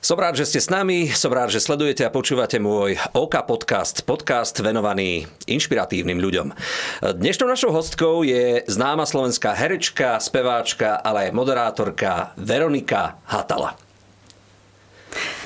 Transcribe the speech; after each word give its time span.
Som 0.00 0.16
rád, 0.16 0.40
že 0.40 0.48
ste 0.48 0.64
s 0.64 0.72
nami, 0.72 1.12
som 1.12 1.28
rád, 1.28 1.52
že 1.52 1.60
sledujete 1.60 2.08
a 2.08 2.08
počúvate 2.08 2.56
môj 2.56 2.96
OK 3.12 3.36
Podcast, 3.44 4.00
podcast 4.08 4.56
venovaný 4.56 5.28
inšpiratívnym 5.44 6.16
ľuďom. 6.16 6.56
Dnešnou 7.20 7.44
našou 7.44 7.68
hostkou 7.68 8.24
je 8.24 8.64
známa 8.64 9.04
slovenská 9.04 9.52
herečka, 9.52 10.16
speváčka, 10.16 10.96
ale 11.04 11.28
aj 11.28 11.36
moderátorka 11.36 12.32
Veronika 12.40 13.20
Hatala. 13.28 13.76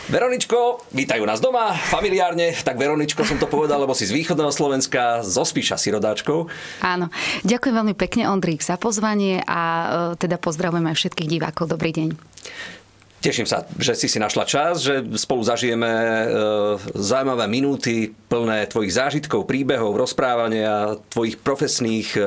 Veroničko, 0.07 0.87
vítajú 0.95 1.27
nás 1.27 1.43
doma, 1.43 1.75
familiárne, 1.75 2.55
tak 2.55 2.79
Veroničko 2.79 3.27
som 3.27 3.43
to 3.43 3.51
povedal, 3.51 3.83
lebo 3.83 3.91
si 3.91 4.07
z 4.07 4.15
východného 4.15 4.55
Slovenska, 4.55 5.27
zo 5.27 5.43
Spíša 5.43 5.75
si 5.75 5.91
rodáčkou. 5.91 6.47
Áno, 6.79 7.11
ďakujem 7.43 7.75
veľmi 7.75 7.95
pekne 7.99 8.31
Ondrík 8.31 8.63
za 8.63 8.79
pozvanie 8.79 9.43
a 9.43 9.61
e, 9.67 9.87
teda 10.15 10.39
pozdravujem 10.39 10.87
aj 10.87 10.95
všetkých 10.95 11.27
divákov. 11.27 11.75
Dobrý 11.75 11.91
deň. 11.91 12.09
Teším 13.25 13.49
sa, 13.49 13.65
že 13.81 13.97
si 13.97 14.05
si 14.05 14.21
našla 14.21 14.45
čas, 14.45 14.85
že 14.85 15.01
spolu 15.17 15.41
zažijeme 15.41 15.89
e, 15.89 16.27
zaujímavé 16.93 17.49
minúty 17.49 18.13
plné 18.29 18.69
tvojich 18.69 18.93
zážitkov, 18.93 19.49
príbehov, 19.49 19.97
rozprávania, 19.97 21.01
tvojich 21.09 21.41
profesných 21.41 22.21
e, 22.21 22.23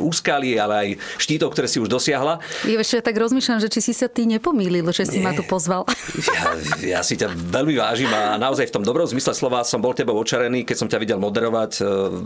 úskalí, 0.00 0.56
ale 0.56 0.72
aj 0.72 0.88
štítov, 1.20 1.52
ktoré 1.52 1.68
si 1.68 1.84
už 1.84 1.92
dosiahla. 1.92 2.40
Ja 2.64 2.80
ešte 2.80 3.04
tak 3.04 3.20
rozmýšľam, 3.20 3.60
že 3.60 3.68
či 3.68 3.84
si 3.84 3.92
sa 3.92 4.08
ty 4.08 4.24
nepomýlil, 4.24 4.88
že 4.88 5.04
si 5.04 5.20
Nie. 5.20 5.28
ma 5.28 5.32
tu 5.36 5.44
pozval. 5.44 5.84
Ja, 6.24 6.56
ja 6.80 7.00
si 7.04 7.20
ťa 7.20 7.30
veľmi 7.30 7.76
vážim 7.76 8.08
a 8.08 8.40
naozaj 8.40 8.72
v 8.72 8.74
tom 8.80 8.84
dobrom 8.86 9.04
zmysle 9.04 9.36
slova 9.36 9.60
som 9.62 9.78
bol 9.78 9.92
tebou 9.92 10.16
očarený, 10.16 10.64
keď 10.64 10.76
som 10.80 10.88
ťa 10.88 10.98
videl 10.98 11.18
moderovať 11.20 11.72
e, 11.76 11.82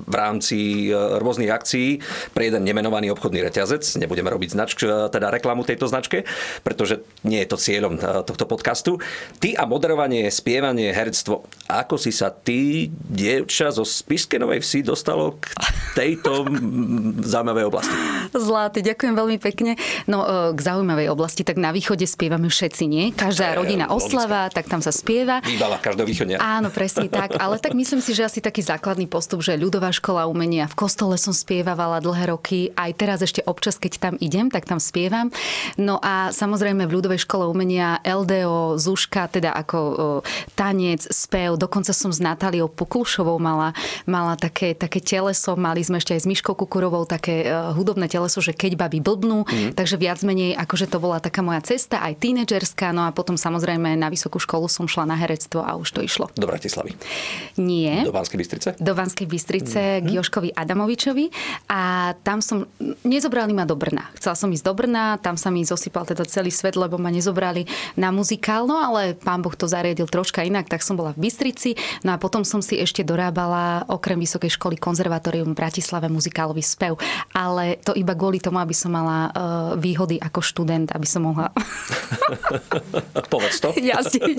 v 0.06 0.14
rámci 0.14 0.58
rôznych 0.94 1.50
akcií 1.50 1.98
pre 2.30 2.48
jeden 2.52 2.62
nemenovaný 2.62 3.10
obchodný 3.10 3.42
reťazec. 3.42 3.82
Nebudeme 3.98 4.30
robiť 4.30 4.54
značk, 4.54 4.78
e, 4.86 5.10
teda 5.10 5.34
reklamu 5.34 5.66
tejto 5.66 5.90
značke, 5.90 6.22
pretože 6.62 7.02
nie 7.26 7.42
je 7.42 7.47
to 7.48 7.56
cieľom 7.56 7.96
eh, 7.96 8.22
tohto 8.28 8.44
podcastu. 8.44 9.00
Ty 9.40 9.56
a 9.56 9.64
moderovanie, 9.64 10.28
spievanie, 10.28 10.92
herectvo. 10.92 11.48
Ako 11.68 11.96
si 11.96 12.12
sa 12.12 12.28
ty, 12.28 12.92
dievča 12.92 13.72
zo 13.72 13.84
Spiske 13.84 14.36
Novej 14.36 14.60
Vsi, 14.60 14.84
dostalo 14.84 15.40
k 15.40 15.52
tejto 15.96 16.44
zaujímavej 17.24 17.64
oblasti? 17.68 17.96
Zlatý, 18.36 18.84
ďakujem 18.84 19.14
veľmi 19.16 19.38
pekne. 19.40 19.80
No, 20.04 20.24
eh, 20.24 20.52
k 20.52 20.60
zaujímavej 20.60 21.08
oblasti, 21.08 21.42
tak 21.42 21.56
na 21.56 21.72
východe 21.72 22.04
spievame 22.04 22.52
všetci, 22.52 22.84
nie? 22.84 23.04
Každá 23.16 23.56
rodina 23.56 23.88
oslava, 23.88 24.52
tak 24.52 24.68
tam 24.68 24.84
sa 24.84 24.92
spieva. 24.92 25.40
Výbava 25.44 25.80
každého 25.80 26.06
východňa. 26.06 26.36
Áno, 26.38 26.68
presne 26.68 27.08
tak. 27.08 27.38
Ale 27.38 27.56
tak 27.62 27.72
myslím 27.72 28.04
si, 28.04 28.12
že 28.12 28.26
asi 28.26 28.42
taký 28.42 28.60
základný 28.60 29.06
postup, 29.06 29.40
že 29.40 29.54
ľudová 29.54 29.94
škola 29.94 30.26
umenia, 30.26 30.66
v 30.66 30.76
kostole 30.76 31.14
som 31.16 31.30
spievavala 31.30 32.02
dlhé 32.02 32.34
roky, 32.34 32.74
aj 32.74 32.90
teraz 32.98 33.18
ešte 33.22 33.40
občas, 33.46 33.78
keď 33.78 33.92
tam 34.02 34.14
idem, 34.18 34.50
tak 34.50 34.66
tam 34.66 34.82
spievam. 34.82 35.30
No 35.78 36.02
a 36.02 36.34
samozrejme 36.34 36.90
v 36.90 36.94
ľudovej 36.98 37.22
škole 37.22 37.37
škole 37.38 37.54
umenia 37.54 38.02
LDO, 38.02 38.82
Zuška, 38.82 39.30
teda 39.30 39.54
ako 39.54 39.78
tanec, 40.58 41.06
spev. 41.06 41.54
Dokonca 41.54 41.94
som 41.94 42.10
s 42.10 42.18
Natáliou 42.18 42.66
Puklušovou 42.66 43.38
mala, 43.38 43.70
mala 44.10 44.34
také, 44.34 44.74
také 44.74 44.98
teleso. 44.98 45.54
Mali 45.54 45.86
sme 45.86 46.02
ešte 46.02 46.18
aj 46.18 46.26
s 46.26 46.26
Myškou 46.26 46.58
Kukurovou 46.58 47.06
také 47.06 47.46
uh, 47.46 47.70
hudobné 47.78 48.10
teleso, 48.10 48.42
že 48.42 48.50
keď 48.50 48.74
baby 48.74 48.98
blbnú. 48.98 49.46
Mm. 49.46 49.78
Takže 49.78 49.94
viac 50.02 50.18
menej, 50.26 50.58
akože 50.58 50.90
to 50.90 50.98
bola 50.98 51.22
taká 51.22 51.46
moja 51.46 51.62
cesta, 51.62 52.02
aj 52.02 52.18
tínedžerská. 52.18 52.90
No 52.90 53.06
a 53.06 53.14
potom 53.14 53.38
samozrejme 53.38 53.94
na 53.94 54.10
vysokú 54.10 54.42
školu 54.42 54.66
som 54.66 54.90
šla 54.90 55.06
na 55.06 55.14
herectvo 55.14 55.62
a 55.62 55.78
už 55.78 55.94
to 55.94 56.02
išlo. 56.02 56.26
Do 56.34 56.50
Bratislavy? 56.50 56.98
Nie. 57.54 58.02
Do 58.02 58.10
Banskej 58.10 58.34
Bystrice? 58.34 58.68
Do 58.82 58.98
Banskej 58.98 59.30
Bystrice 59.30 60.02
mm. 60.02 60.10
k 60.10 60.18
Joškovi 60.18 60.50
Adamovičovi. 60.58 61.30
A 61.70 62.10
tam 62.26 62.42
som, 62.42 62.66
nezobrali 63.06 63.54
ma 63.54 63.62
do 63.62 63.78
Brna. 63.78 64.10
Chcela 64.18 64.34
som 64.34 64.50
ísť 64.50 64.66
do 64.66 64.74
Brna, 64.74 65.22
tam 65.22 65.38
sa 65.38 65.54
mi 65.54 65.62
zosypal 65.62 66.02
teda 66.02 66.26
celý 66.26 66.50
svet, 66.50 66.74
lebo 66.74 66.98
ma 66.98 67.12
nezobrali 67.12 67.27
na 67.96 68.08
muzikál, 68.14 68.64
no 68.68 68.78
ale 68.78 69.16
pán 69.18 69.42
Boh 69.42 69.54
to 69.54 69.68
zariadil 69.68 70.06
troška 70.08 70.44
inak, 70.44 70.68
tak 70.68 70.84
som 70.84 70.94
bola 70.94 71.12
v 71.14 71.28
Bystrici. 71.28 71.74
No 72.06 72.14
a 72.14 72.20
potom 72.20 72.42
som 72.42 72.62
si 72.62 72.78
ešte 72.78 73.02
dorábala 73.02 73.84
okrem 73.88 74.18
Vysokej 74.20 74.54
školy 74.54 74.76
konzervatórium 74.78 75.52
v 75.52 75.58
Bratislave 75.58 76.06
muzikálový 76.10 76.62
spev. 76.62 76.96
Ale 77.32 77.80
to 77.82 77.94
iba 77.94 78.12
kvôli 78.14 78.38
tomu, 78.42 78.60
aby 78.60 78.74
som 78.74 78.92
mala 78.92 79.30
uh, 79.30 79.32
výhody 79.76 80.18
ako 80.18 80.40
študent, 80.42 80.92
aby 80.92 81.06
som 81.06 81.26
mohla 81.28 81.50
Povedz 83.32 83.60
to. 83.60 83.72
jazdiť 83.92 84.38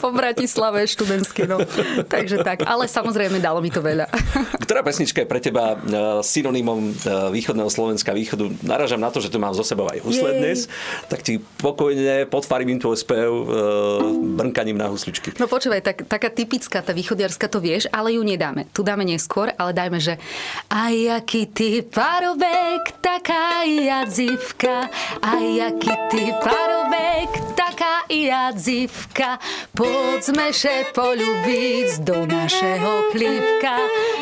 po 0.00 0.10
Bratislave 0.12 0.84
študentské. 0.88 1.48
No. 1.48 1.60
Takže 2.06 2.42
tak. 2.42 2.64
Ale 2.64 2.88
samozrejme 2.88 3.40
dalo 3.40 3.60
mi 3.60 3.68
to 3.68 3.80
veľa. 3.80 4.08
Ktorá 4.64 4.80
pesnička 4.84 5.24
je 5.24 5.28
pre 5.28 5.40
teba 5.40 5.76
uh, 5.76 6.20
synonymom 6.20 6.92
uh, 6.92 7.28
východného 7.30 7.68
Slovenska, 7.68 8.16
východu? 8.16 8.50
Naražam 8.64 9.00
na 9.00 9.10
to, 9.12 9.20
že 9.20 9.32
tu 9.32 9.38
mám 9.40 9.56
zo 9.56 9.64
sebou 9.66 9.88
aj 9.88 10.00
husle 10.04 10.40
dnes, 10.40 10.66
tak 11.08 11.24
ti 11.24 11.40
pokojne 11.60 12.00
podfarím 12.30 12.76
im 12.76 12.80
tvoj 12.80 12.96
spev 12.96 13.30
e, 13.30 13.44
brnkaním 14.38 14.78
na 14.78 14.86
husličky. 14.88 15.34
No 15.36 15.50
počúvaj, 15.50 15.82
tak, 15.82 15.96
taká 16.06 16.30
typická, 16.30 16.80
tá 16.80 16.94
východiarska 16.94 17.50
to 17.50 17.58
vieš, 17.58 17.90
ale 17.90 18.14
ju 18.14 18.22
nedáme. 18.22 18.70
Tu 18.70 18.86
dáme 18.86 19.02
neskôr, 19.02 19.50
ale 19.58 19.74
dajme, 19.74 19.98
že 19.98 20.14
aj 20.70 21.22
aký 21.22 21.50
ty 21.50 21.82
parovek, 21.82 23.02
taká 23.02 23.66
jadzivka, 23.66 24.88
aj 25.20 25.46
aký 25.74 25.94
ty 26.10 26.24
parovek, 26.38 27.30
taká 27.58 28.06
jadzivka, 28.10 29.38
poďme 29.74 30.52
še 30.54 30.90
polúbiť 30.94 32.04
do 32.06 32.26
našeho 32.28 33.10
chlívka, 33.12 33.74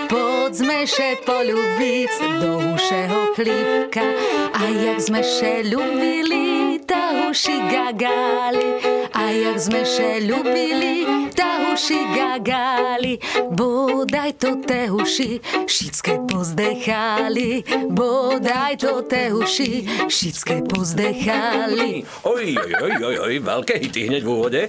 poďme 0.08 0.86
še 0.88 1.20
polúbiť 1.24 2.12
do 2.40 2.52
ušeho 2.74 3.20
chlívka, 3.36 4.04
a 4.52 4.62
jak 4.68 4.98
sme 5.00 5.20
še 5.24 5.66
ľubili, 5.66 6.51
tahuši 6.86 7.56
gagali, 7.70 8.68
a 9.12 9.22
jak 9.30 9.58
sme 9.58 9.82
še 9.86 10.22
ľubili, 10.26 11.28
tahuši 11.32 12.00
gagali, 12.12 13.14
bodaj 13.52 14.36
to 14.36 14.58
tehuši, 14.60 15.40
šické 15.66 16.20
pozdechali, 16.28 17.64
bodaj 17.90 18.78
to 18.82 19.00
tehuši, 19.06 19.70
šické 20.08 20.62
pozdechali. 20.66 22.04
Oj, 22.28 22.46
oj, 22.58 22.72
oj, 22.82 22.94
oj, 23.00 23.16
oj, 23.26 23.34
veľké 23.40 23.74
hity 23.80 24.08
hneď 24.10 24.22
v 24.26 24.30
úvode. 24.30 24.62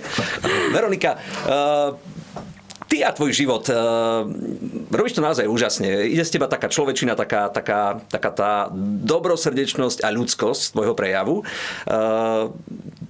Veronika, 0.72 1.18
uh, 1.48 2.13
ty 2.94 3.02
a 3.02 3.10
tvoj 3.10 3.34
život, 3.34 3.66
uh, 3.74 4.22
robíš 4.94 5.18
to 5.18 5.26
naozaj 5.26 5.50
úžasne. 5.50 6.06
Ide 6.06 6.22
z 6.22 6.38
teba 6.38 6.46
taká 6.46 6.70
človečina, 6.70 7.18
taká, 7.18 7.50
taká, 7.50 8.06
taká 8.06 8.30
tá 8.30 8.54
dobrosrdečnosť 9.02 10.06
a 10.06 10.14
ľudskosť 10.14 10.78
tvojho 10.78 10.94
prejavu. 10.94 11.42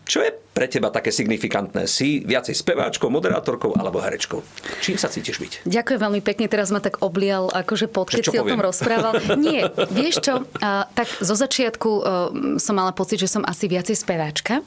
Čo 0.03 0.19
je 0.19 0.35
pre 0.53 0.67
teba 0.67 0.91
také 0.91 1.09
signifikantné? 1.09 1.87
Si 1.87 2.21
viacej 2.27 2.53
speváčkou, 2.53 3.07
moderátorkou 3.07 3.73
alebo 3.73 4.03
herečkou? 4.03 4.43
Čím 4.83 4.99
sa 4.99 5.07
cítiš 5.07 5.39
byť? 5.39 5.51
Ďakujem 5.63 5.99
veľmi 5.99 6.21
pekne, 6.21 6.45
teraz 6.51 6.69
ma 6.69 6.83
tak 6.83 6.99
oblial 6.99 7.47
akože 7.49 7.87
pod, 7.87 8.11
keď 8.11 8.23
si 8.27 8.35
poviem? 8.35 8.43
o 8.43 8.51
tom 8.51 8.61
rozprával. 8.67 9.13
Nie, 9.45 9.71
vieš 9.89 10.19
čo, 10.19 10.43
uh, 10.43 10.83
tak 10.91 11.07
zo 11.07 11.33
začiatku 11.33 11.89
uh, 11.89 12.03
som 12.59 12.75
mala 12.75 12.91
pocit, 12.91 13.23
že 13.23 13.31
som 13.31 13.47
asi 13.47 13.71
viacej 13.71 13.95
speváčka, 13.95 14.59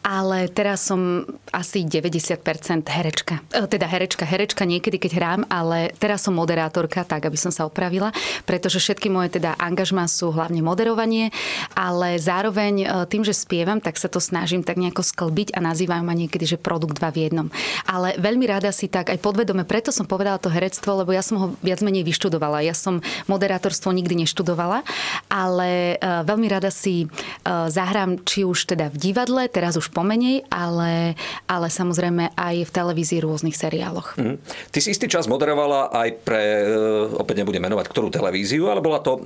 ale 0.00 0.46
teraz 0.48 0.86
som 0.86 1.26
asi 1.50 1.82
90% 1.82 2.38
herečka. 2.86 3.42
Uh, 3.50 3.66
teda 3.66 3.90
herečka, 3.90 4.22
herečka 4.22 4.62
niekedy, 4.62 5.02
keď 5.02 5.12
hrám, 5.18 5.40
ale 5.50 5.90
teraz 5.98 6.22
som 6.22 6.38
moderátorka, 6.38 7.02
tak 7.02 7.26
aby 7.26 7.36
som 7.36 7.50
sa 7.50 7.66
opravila, 7.66 8.14
pretože 8.46 8.78
všetky 8.78 9.10
moje 9.10 9.42
teda 9.42 9.58
angažmá 9.58 10.06
sú 10.06 10.30
hlavne 10.30 10.62
moderovanie, 10.62 11.34
ale 11.74 12.16
zároveň 12.16 12.74
uh, 12.86 12.88
tým, 13.10 13.26
že 13.26 13.34
spievam, 13.34 13.82
tak 13.82 13.98
sa 13.98 14.06
to 14.06 14.22
snažím 14.22 14.62
tak 14.64 14.83
nejako 14.84 15.00
sklbiť 15.00 15.56
a 15.56 15.64
nazývajú 15.64 16.02
ma 16.04 16.12
niekedy, 16.12 16.44
že 16.44 16.60
produkt 16.60 17.00
dva 17.00 17.08
v 17.08 17.26
jednom. 17.28 17.48
Ale 17.88 18.20
veľmi 18.20 18.44
rada 18.44 18.68
si 18.70 18.86
tak 18.92 19.08
aj 19.08 19.18
podvedome, 19.24 19.64
preto 19.64 19.88
som 19.88 20.04
povedala 20.04 20.36
to 20.36 20.52
herectvo, 20.52 21.00
lebo 21.00 21.10
ja 21.16 21.24
som 21.24 21.36
ho 21.40 21.46
viac 21.64 21.80
menej 21.80 22.04
vyštudovala. 22.04 22.60
Ja 22.60 22.76
som 22.76 23.00
moderátorstvo 23.26 23.90
nikdy 23.90 24.28
neštudovala, 24.28 24.84
ale 25.32 25.96
uh, 25.96 26.22
veľmi 26.28 26.46
rada 26.52 26.68
si 26.68 27.08
uh, 27.08 27.66
zahrám 27.72 28.20
či 28.28 28.44
už 28.44 28.68
teda 28.68 28.92
v 28.92 28.96
divadle, 29.00 29.48
teraz 29.48 29.80
už 29.80 29.88
pomenej, 29.90 30.44
ale, 30.52 31.16
ale 31.48 31.66
samozrejme 31.72 32.36
aj 32.36 32.68
v 32.68 32.70
televízii 32.70 33.24
rôznych 33.24 33.56
seriáloch. 33.56 34.20
Mm. 34.20 34.36
Ty 34.70 34.78
si 34.78 34.92
istý 34.92 35.08
čas 35.08 35.24
moderovala 35.24 35.90
aj 35.90 36.08
pre, 36.22 36.42
uh, 36.68 37.22
opäť 37.22 37.40
nebudem 37.40 37.64
menovať 37.64 37.86
ktorú 37.88 38.12
televíziu, 38.12 38.68
ale 38.68 38.84
bola 38.84 39.00
to 39.00 39.16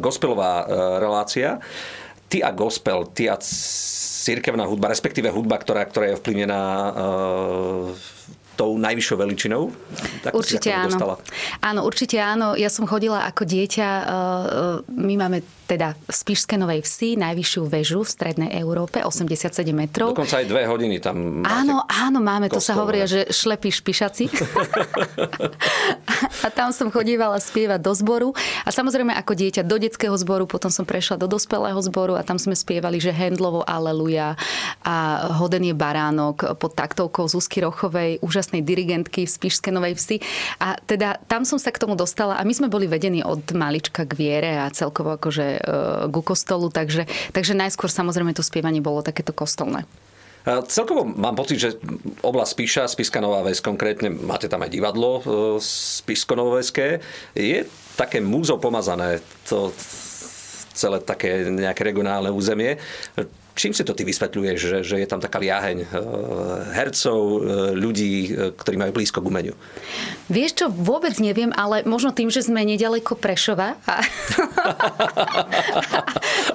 gospelová 0.00 0.66
relácia. 0.98 1.60
Ty 2.28 2.38
a 2.42 2.50
gospel, 2.50 3.06
ty 3.14 3.30
a 3.30 3.36
cirkevná 4.24 4.64
hudba, 4.64 4.88
respektíve 4.88 5.28
hudba, 5.28 5.60
ktorá, 5.60 5.84
ktorá 5.84 6.08
je 6.08 6.16
ovplyvnená 6.16 6.62
uh, 6.90 7.92
tou 8.56 8.80
najvyššou 8.80 9.16
veličinou? 9.20 9.68
Tak 10.24 10.32
určite 10.32 10.72
áno. 10.72 10.88
Dostala. 10.88 11.14
Áno, 11.60 11.84
určite 11.84 12.16
áno. 12.22 12.56
Ja 12.56 12.72
som 12.72 12.88
chodila 12.88 13.28
ako 13.28 13.44
dieťa, 13.44 13.88
uh, 13.88 14.80
my 14.88 15.14
máme 15.20 15.44
teda 15.64 15.96
v 15.96 16.12
Spišskej 16.12 16.58
Novej 16.60 16.80
Vsi, 16.84 17.16
najvyššiu 17.16 17.62
väžu 17.66 18.04
v 18.04 18.10
strednej 18.10 18.50
Európe, 18.60 19.00
87 19.00 19.64
metrov. 19.72 20.12
Dokonca 20.12 20.44
aj 20.44 20.46
dve 20.46 20.62
hodiny 20.68 21.00
tam 21.00 21.40
Áno, 21.44 21.84
áno, 21.88 22.18
máme, 22.20 22.52
to 22.52 22.60
sa 22.60 22.76
hovorí, 22.76 23.04
že 23.08 23.32
šlepí 23.32 23.72
špišaci. 23.72 24.24
a 26.46 26.48
tam 26.52 26.70
som 26.70 26.92
chodívala 26.92 27.40
spievať 27.40 27.80
do 27.80 27.92
zboru. 27.96 28.28
A 28.64 28.68
samozrejme 28.68 29.16
ako 29.16 29.32
dieťa 29.32 29.62
do 29.64 29.80
detského 29.80 30.14
zboru, 30.20 30.44
potom 30.44 30.68
som 30.68 30.84
prešla 30.84 31.16
do 31.16 31.26
dospelého 31.26 31.80
zboru 31.80 32.14
a 32.20 32.22
tam 32.22 32.36
sme 32.36 32.52
spievali, 32.52 33.00
že 33.00 33.14
Hendlovo 33.14 33.64
Aleluja 33.64 34.36
a 34.84 34.96
Hoden 35.40 35.64
je 35.64 35.74
baránok 35.74 36.60
pod 36.60 36.76
taktovkou 36.76 37.24
Zuzky 37.26 37.64
Rochovej, 37.64 38.20
úžasnej 38.20 38.60
dirigentky 38.60 39.24
v 39.24 39.30
Spišskej 39.30 39.72
Novej 39.72 39.96
Vsi. 39.96 40.16
A 40.60 40.76
teda 40.84 41.16
tam 41.24 41.48
som 41.48 41.56
sa 41.56 41.72
k 41.72 41.80
tomu 41.80 41.96
dostala 41.96 42.36
a 42.36 42.42
my 42.44 42.52
sme 42.52 42.68
boli 42.68 42.84
vedení 42.84 43.24
od 43.24 43.42
malička 43.56 44.04
k 44.04 44.12
viere 44.12 44.52
a 44.60 44.68
celkovo 44.68 45.16
akože 45.16 45.53
e, 45.56 46.10
ku 46.10 46.20
kostolu, 46.20 46.68
takže, 46.68 47.06
takže 47.32 47.54
najskôr 47.54 47.88
samozrejme 47.88 48.34
to 48.34 48.42
spievanie 48.44 48.84
bolo 48.84 49.00
takéto 49.00 49.32
kostolné. 49.32 49.86
Celkovo 50.44 51.08
mám 51.08 51.40
pocit, 51.40 51.56
že 51.56 51.80
oblasť 52.20 52.52
Spíša, 52.52 52.82
Spiska 52.92 53.16
Nová 53.24 53.40
Ves 53.40 53.64
konkrétne, 53.64 54.12
máte 54.12 54.44
tam 54.44 54.60
aj 54.60 54.70
divadlo 54.76 55.10
e, 55.18 55.22
Spisko 55.64 56.36
Novoveské, 56.36 57.00
je 57.32 57.64
také 57.96 58.20
múzou 58.20 58.60
pomazané 58.60 59.24
to 59.48 59.72
celé 60.74 61.00
také 61.00 61.48
nejaké 61.48 61.86
regionálne 61.86 62.28
územie. 62.28 62.76
Čím 63.54 63.70
si 63.70 63.86
to 63.86 63.94
ty 63.94 64.02
vysvetľuješ, 64.02 64.58
že, 64.58 64.78
že 64.82 64.96
je 64.98 65.06
tam 65.06 65.22
taká 65.22 65.38
liaheň 65.38 65.78
eh, 65.78 65.88
hercov, 66.74 67.22
eh, 67.22 67.38
ľudí, 67.78 68.14
eh, 68.26 68.50
ktorí 68.50 68.74
majú 68.74 68.98
blízko 68.98 69.22
k 69.22 69.30
umeniu? 69.30 69.54
Vieš 70.26 70.52
čo, 70.58 70.66
vôbec 70.74 71.14
neviem, 71.22 71.54
ale 71.54 71.86
možno 71.86 72.10
tým, 72.10 72.34
že 72.34 72.42
sme 72.42 72.66
nedaleko 72.66 73.14
Prešova 73.14 73.78
a, 73.86 73.96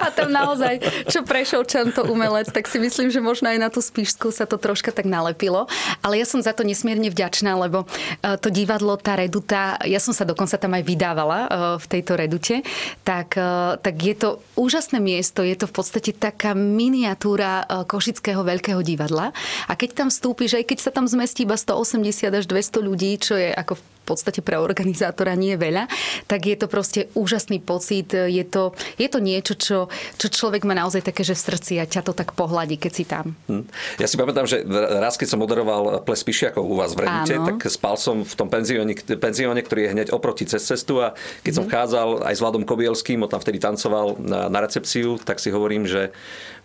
a 0.04 0.06
tam 0.12 0.28
naozaj, 0.28 0.84
čo 1.08 1.24
Prešov, 1.24 1.64
to 1.72 2.04
umelec, 2.04 2.52
tak 2.52 2.68
si 2.68 2.76
myslím, 2.76 3.08
že 3.08 3.24
možno 3.24 3.48
aj 3.48 3.58
na 3.58 3.72
tú 3.72 3.80
spíšku 3.80 4.28
sa 4.28 4.44
to 4.44 4.60
troška 4.60 4.92
tak 4.92 5.08
nalepilo. 5.08 5.64
Ale 6.04 6.20
ja 6.20 6.28
som 6.28 6.44
za 6.44 6.52
to 6.52 6.66
nesmierne 6.66 7.08
vďačná, 7.08 7.56
lebo 7.56 7.88
to 8.20 8.52
divadlo, 8.52 9.00
tá 9.00 9.16
reduta, 9.16 9.80
ja 9.88 10.02
som 10.02 10.12
sa 10.12 10.28
dokonca 10.28 10.60
tam 10.60 10.76
aj 10.76 10.84
vydávala 10.84 11.38
v 11.78 11.86
tejto 11.88 12.12
redute, 12.18 12.66
tak, 13.06 13.38
tak 13.80 13.94
je 13.96 14.14
to 14.18 14.28
úžasné 14.58 14.98
miesto, 15.00 15.40
je 15.46 15.56
to 15.56 15.70
v 15.70 15.74
podstate 15.74 16.10
taká 16.12 16.52
miniatúra 16.90 17.62
e, 17.62 17.64
Košického 17.86 18.42
veľkého 18.42 18.82
divadla. 18.82 19.30
A 19.70 19.72
keď 19.78 20.04
tam 20.04 20.08
vstúpiš, 20.10 20.58
aj 20.58 20.64
keď 20.66 20.78
sa 20.82 20.90
tam 20.90 21.06
zmestí 21.06 21.46
iba 21.46 21.54
180 21.54 22.34
až 22.34 22.44
200 22.50 22.82
ľudí, 22.82 23.14
čo 23.22 23.38
je 23.38 23.54
ako 23.54 23.78
podstate 24.10 24.42
pre 24.42 24.58
organizátora 24.58 25.38
nie 25.38 25.54
je 25.54 25.62
veľa, 25.62 25.84
tak 26.26 26.50
je 26.50 26.56
to 26.58 26.66
proste 26.66 27.06
úžasný 27.14 27.62
pocit. 27.62 28.10
Je 28.10 28.42
to, 28.42 28.74
je 28.98 29.06
to 29.06 29.22
niečo, 29.22 29.54
čo, 29.54 29.78
čo 30.18 30.26
človek 30.26 30.66
má 30.66 30.74
naozaj 30.74 31.06
také, 31.06 31.22
že 31.22 31.38
v 31.38 31.42
srdci 31.54 31.72
a 31.78 31.86
ťa 31.86 32.02
to 32.02 32.12
tak 32.12 32.34
pohľadí, 32.34 32.74
keď 32.74 32.92
si 32.92 33.04
tam. 33.06 33.38
Hm. 33.46 33.64
Ja 34.02 34.06
si 34.10 34.18
pamätám, 34.18 34.50
že 34.50 34.66
raz, 34.98 35.14
keď 35.14 35.28
som 35.30 35.38
moderoval 35.38 36.02
ples 36.02 36.26
Pišiakov 36.26 36.66
u 36.66 36.74
vás 36.74 36.98
v 36.98 37.06
Redite, 37.06 37.38
tak 37.38 37.56
spal 37.70 37.94
som 37.94 38.26
v 38.26 38.34
tom 38.34 38.50
penzióne, 38.50 38.98
penzióne, 38.98 39.62
ktorý 39.62 39.86
je 39.86 39.92
hneď 39.94 40.08
oproti 40.10 40.48
cez 40.48 40.66
cestu 40.66 40.98
a 40.98 41.14
keď 41.46 41.52
mm. 41.54 41.56
som 41.56 41.64
mhm. 41.64 41.70
vchádzal 41.70 42.08
aj 42.26 42.34
s 42.34 42.40
Vladom 42.42 42.64
Kobielským, 42.66 43.22
on 43.22 43.30
tam 43.30 43.38
vtedy 43.38 43.62
tancoval 43.62 44.18
na, 44.18 44.50
na 44.50 44.58
recepciu, 44.64 45.20
tak 45.22 45.38
si 45.38 45.52
hovorím, 45.52 45.86
že, 45.86 46.10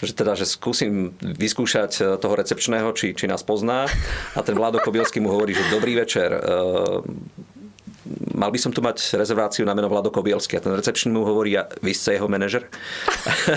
že 0.01 0.13
teda, 0.15 0.33
že 0.33 0.47
skúsim 0.47 1.12
vyskúšať 1.19 1.92
e, 2.00 2.01
toho 2.18 2.33
recepčného, 2.33 2.89
či, 2.95 3.12
či 3.13 3.25
nás 3.27 3.44
pozná. 3.44 3.86
A 4.33 4.39
ten 4.42 4.56
Vlado 4.56 4.80
Kobielský 4.80 5.19
mu 5.19 5.30
hovorí, 5.30 5.53
že 5.53 5.65
dobrý 5.69 6.00
večer, 6.00 6.31
e, 6.31 6.39
mal 8.38 8.54
by 8.54 8.60
som 8.62 8.69
tu 8.69 8.86
mať 8.86 9.18
rezerváciu 9.18 9.66
na 9.66 9.74
meno 9.74 9.90
Vlado 9.90 10.13
Kobielsky. 10.13 10.57
A 10.57 10.62
ten 10.62 10.74
recepčný 10.78 11.10
mu 11.10 11.25
hovorí, 11.25 11.57
a 11.57 11.66
vy 11.81 11.92
ste 11.92 12.18
jeho 12.18 12.30
manažer? 12.30 12.69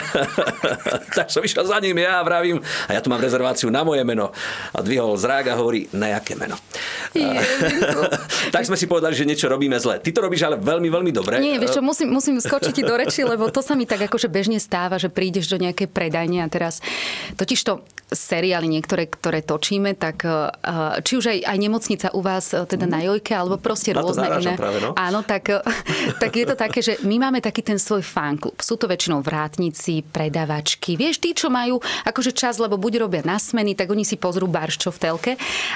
tak 1.18 1.28
som 1.28 1.44
išiel 1.44 1.68
za 1.68 1.76
ním, 1.84 2.00
ja 2.00 2.24
vravím, 2.24 2.62
a 2.88 2.96
ja 2.96 3.00
tu 3.04 3.12
mám 3.12 3.20
rezerváciu 3.20 3.68
na 3.68 3.84
moje 3.84 4.02
meno. 4.08 4.32
A 4.72 4.80
dvihol 4.80 5.14
zrák 5.20 5.52
a 5.52 5.58
hovorí, 5.60 5.86
na 5.92 6.16
jaké 6.16 6.34
meno? 6.34 6.56
tak 8.54 8.64
sme 8.64 8.76
si 8.80 8.88
povedali, 8.88 9.12
že 9.12 9.28
niečo 9.28 9.52
robíme 9.52 9.76
zle. 9.76 10.00
Ty 10.00 10.10
to 10.10 10.20
robíš 10.24 10.48
ale 10.48 10.56
veľmi, 10.56 10.88
veľmi 10.88 11.12
dobre. 11.12 11.40
Nie, 11.40 11.60
vieš 11.60 11.78
čo, 11.78 11.82
musím, 11.84 12.08
musím 12.12 12.40
skočiť 12.40 12.72
ti 12.72 12.82
do 12.84 12.96
reči, 12.96 13.24
lebo 13.24 13.52
to 13.52 13.60
sa 13.60 13.76
mi 13.76 13.84
tak 13.84 14.08
akože 14.08 14.32
bežne 14.32 14.56
stáva, 14.56 14.96
že 14.96 15.12
prídeš 15.12 15.52
do 15.52 15.60
nejakej 15.60 15.92
predajne 15.92 16.44
a 16.44 16.48
teraz 16.48 16.80
totiž 17.36 17.60
to 17.64 17.84
seriály 18.08 18.68
niektoré, 18.68 19.04
ktoré 19.04 19.44
točíme, 19.44 19.92
tak 19.92 20.24
eh, 20.24 20.48
či 21.04 21.12
už 21.20 21.24
aj, 21.28 21.38
aj 21.44 21.58
nemocnica 21.60 22.06
u 22.16 22.20
vás 22.24 22.56
eh, 22.56 22.64
teda 22.64 22.88
na 22.88 23.04
Jojke, 23.04 23.36
alebo 23.36 23.60
proste 23.60 23.92
rôzne 23.92 24.37
iné. 24.40 24.54
Práve, 24.58 24.78
no? 24.82 24.94
Áno, 24.94 25.20
tak, 25.26 25.50
eh, 25.50 25.60
tak 26.22 26.32
je 26.34 26.44
to 26.46 26.56
také, 26.58 26.80
že 26.80 26.98
my 27.02 27.28
máme 27.28 27.38
taký 27.42 27.62
ten 27.62 27.76
svoj 27.76 28.02
fanklub. 28.02 28.58
Sú 28.62 28.78
to 28.78 28.86
väčšinou 28.86 29.22
vrátnici, 29.22 30.02
predavačky. 30.06 30.94
Vieš, 30.94 31.22
tí, 31.22 31.34
čo 31.34 31.50
majú 31.50 31.78
akože 32.06 32.32
čas, 32.34 32.58
lebo 32.58 32.80
buď 32.80 33.04
robia 33.04 33.22
na 33.22 33.36
smeny, 33.36 33.74
tak 33.74 33.90
oni 33.90 34.02
si 34.02 34.16
pozrú 34.18 34.48
barščo 34.48 34.94
v 34.94 34.98
telke. 34.98 35.32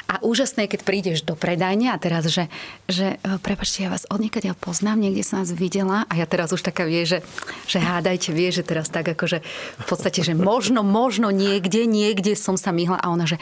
A 0.09 0.23
úžasné, 0.23 0.67
keď 0.67 0.81
prídeš 0.87 1.23
do 1.23 1.35
predajne 1.39 1.93
a 1.93 1.97
teraz, 2.01 2.27
že, 2.31 2.49
že 2.87 3.19
prepačte, 3.43 3.85
ja 3.85 3.91
vás 3.93 4.09
odniekať 4.09 4.51
ja 4.51 4.55
poznám, 4.57 5.03
niekde 5.03 5.27
som 5.27 5.43
vás 5.43 5.53
videla 5.53 6.09
a 6.09 6.13
ja 6.17 6.27
teraz 6.27 6.55
už 6.55 6.63
taká 6.63 6.87
vie, 6.89 7.05
že, 7.05 7.21
že 7.67 7.79
hádajte, 7.79 8.31
vie, 8.31 8.49
že 8.55 8.67
teraz 8.67 8.89
tak 8.89 9.07
akože 9.13 9.43
v 9.79 9.85
podstate, 9.87 10.23
že 10.23 10.33
možno, 10.33 10.87
možno 10.87 11.29
niekde 11.33 11.85
niekde 11.87 12.33
som 12.39 12.57
sa 12.57 12.71
myhla 12.71 12.99
a 12.99 13.11
ona, 13.11 13.29
že 13.29 13.37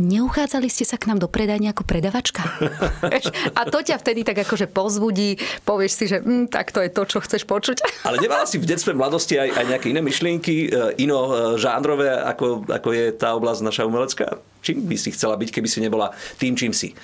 neuchádzali 0.00 0.66
ste 0.72 0.88
sa 0.88 0.96
k 0.96 1.12
nám 1.12 1.20
do 1.20 1.28
predajne 1.28 1.70
ako 1.70 1.84
predavačka? 1.84 2.42
a 3.58 3.62
to 3.68 3.78
ťa 3.84 4.00
vtedy 4.00 4.24
tak 4.24 4.40
akože 4.42 4.66
pozbudí, 4.66 5.36
povieš 5.68 5.92
si, 5.92 6.04
že 6.08 6.24
hm, 6.24 6.48
tak 6.48 6.72
to 6.72 6.80
je 6.80 6.90
to, 6.90 7.02
čo 7.04 7.18
chceš 7.20 7.44
počuť. 7.44 7.84
Ale 8.08 8.18
nemala 8.18 8.48
si 8.48 8.56
v 8.56 8.66
detstve 8.66 8.96
mladosti 8.96 9.36
aj, 9.36 9.54
aj 9.54 9.64
nejaké 9.76 9.86
iné 9.92 10.00
myšlienky, 10.00 10.54
e, 10.66 10.68
ino 11.04 11.20
e, 11.28 11.32
žánrové, 11.60 12.10
ako, 12.16 12.64
ako 12.66 12.88
je 12.96 13.04
tá 13.14 13.36
oblasť 13.36 13.60
naša 13.60 13.84
umelecká? 13.84 14.40
Čím 14.64 14.88
by 14.88 14.96
si 14.96 15.12
chcela 15.12 15.36
byť, 15.36 15.48
keby 15.52 15.68
si 15.68 15.84
nebola 15.84 16.16
tým, 16.40 16.56
čím 16.56 16.72
si? 16.72 16.96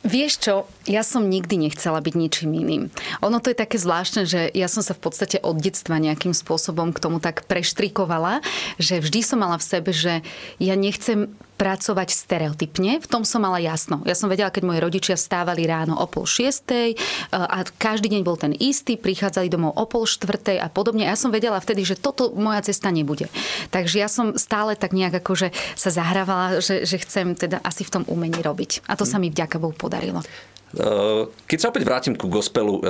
Vieš 0.00 0.32
čo, 0.40 0.54
ja 0.88 1.04
som 1.04 1.28
nikdy 1.28 1.68
nechcela 1.68 2.00
byť 2.00 2.14
ničím 2.16 2.56
iným. 2.56 2.88
Ono 3.20 3.36
to 3.36 3.52
je 3.52 3.60
také 3.60 3.76
zvláštne, 3.76 4.24
že 4.24 4.48
ja 4.56 4.64
som 4.64 4.80
sa 4.80 4.96
v 4.96 5.04
podstate 5.04 5.36
od 5.44 5.60
detstva 5.60 6.00
nejakým 6.00 6.32
spôsobom 6.32 6.96
k 6.96 7.02
tomu 7.04 7.20
tak 7.20 7.44
preštrikovala, 7.44 8.40
že 8.80 9.04
vždy 9.04 9.20
som 9.20 9.44
mala 9.44 9.60
v 9.60 9.68
sebe, 9.68 9.92
že 9.92 10.24
ja 10.56 10.72
nechcem 10.72 11.28
pracovať 11.60 12.08
stereotypne. 12.08 13.04
V 13.04 13.06
tom 13.06 13.20
som 13.28 13.44
mala 13.44 13.60
jasno. 13.60 14.00
Ja 14.08 14.16
som 14.16 14.32
vedela, 14.32 14.48
keď 14.48 14.64
moji 14.64 14.80
rodičia 14.80 15.20
stávali 15.20 15.68
ráno 15.68 15.92
o 16.00 16.08
pol 16.08 16.24
šiestej 16.24 16.96
e, 16.96 16.96
a 17.28 17.60
každý 17.76 18.08
deň 18.16 18.22
bol 18.24 18.40
ten 18.40 18.56
istý, 18.56 18.96
prichádzali 18.96 19.52
domov 19.52 19.76
o 19.76 19.84
pol 19.84 20.08
štvrtej 20.08 20.56
a 20.56 20.72
podobne. 20.72 21.04
Ja 21.04 21.20
som 21.20 21.28
vedela 21.28 21.60
vtedy, 21.60 21.84
že 21.84 22.00
toto 22.00 22.32
moja 22.32 22.64
cesta 22.64 22.88
nebude. 22.88 23.28
Takže 23.68 24.00
ja 24.00 24.08
som 24.08 24.40
stále 24.40 24.72
tak 24.72 24.96
nejak 24.96 25.20
akože 25.20 25.52
sa 25.76 25.92
zahrávala, 25.92 26.64
že, 26.64 26.88
že 26.88 26.96
chcem 27.04 27.36
teda 27.36 27.60
asi 27.60 27.84
v 27.84 27.92
tom 28.00 28.02
umení 28.08 28.40
robiť. 28.40 28.88
A 28.88 28.96
to 28.96 29.04
sa 29.04 29.20
mi 29.20 29.28
vďaka 29.28 29.60
Bohu 29.60 29.76
podarilo. 29.76 30.24
Eh, 30.70 31.22
keď 31.50 31.58
sa 31.58 31.70
opäť 31.74 31.82
vrátim 31.82 32.14
ku 32.14 32.30
gospelu, 32.30 32.78
eh, 32.78 32.82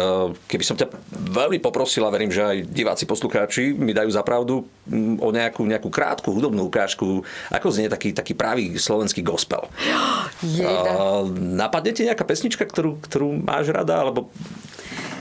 keby 0.53 0.65
som 0.69 0.77
ťa 0.77 0.93
veľmi 1.33 1.65
poprosila, 1.65 2.13
verím, 2.13 2.29
že 2.29 2.45
aj 2.45 2.69
diváci, 2.69 3.09
poslucháči 3.09 3.73
mi 3.73 3.97
dajú 3.97 4.13
za 4.13 4.21
pravdu 4.21 4.69
mm, 4.85 5.17
o 5.17 5.33
nejakú, 5.33 5.65
nejakú 5.65 5.89
krátku 5.89 6.29
hudobnú 6.29 6.69
ukážku, 6.69 7.25
ako 7.49 7.67
znie 7.73 7.89
taký, 7.89 8.13
taký 8.13 8.37
pravý 8.37 8.77
slovenský 8.77 9.25
gospel. 9.25 9.65
Jeda. 10.45 10.93
Eh, 10.93 11.25
napadne 11.57 11.97
ti 11.97 12.05
nejaká 12.05 12.29
pesnička, 12.29 12.69
ktorú, 12.69 13.01
ktorú 13.01 13.41
máš 13.41 13.73
rada? 13.73 14.05
Alebo... 14.05 14.29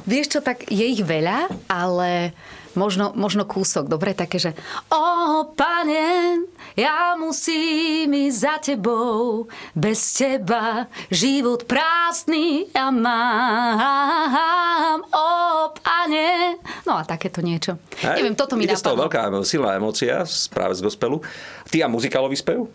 Vieš 0.10 0.28
čo, 0.28 0.40
tak 0.42 0.66
je 0.66 0.86
ich 0.90 1.00
veľa, 1.00 1.70
ale 1.70 2.34
možno, 2.74 3.14
možno 3.14 3.46
kúsok, 3.46 3.86
dobre, 3.86 4.14
také, 4.14 4.42
že 4.42 4.52
O, 4.90 5.46
pane, 5.54 6.42
ja 6.74 7.14
musím 7.14 8.10
ísť 8.10 8.38
za 8.38 8.56
tebou, 8.58 9.46
bez 9.78 10.18
teba 10.18 10.90
život 11.10 11.64
prázdny 11.64 12.74
ja 12.74 12.90
mám. 12.90 15.06
O, 15.14 15.30
pane. 15.78 16.58
No 16.84 16.98
a 16.98 17.06
takéto 17.06 17.40
niečo. 17.40 17.78
Hej, 18.02 18.18
Neviem, 18.18 18.34
toto 18.34 18.58
mi 18.58 18.66
ide 18.66 18.74
napadlo. 18.74 18.82
z 18.82 18.88
toho 18.90 19.02
veľká 19.06 19.22
silná 19.46 19.78
emócia 19.78 20.26
práve 20.50 20.74
z 20.74 20.82
gospelu. 20.82 21.22
Ty 21.70 21.86
a 21.86 21.88
muzikálový 21.88 22.34
spev? 22.34 22.66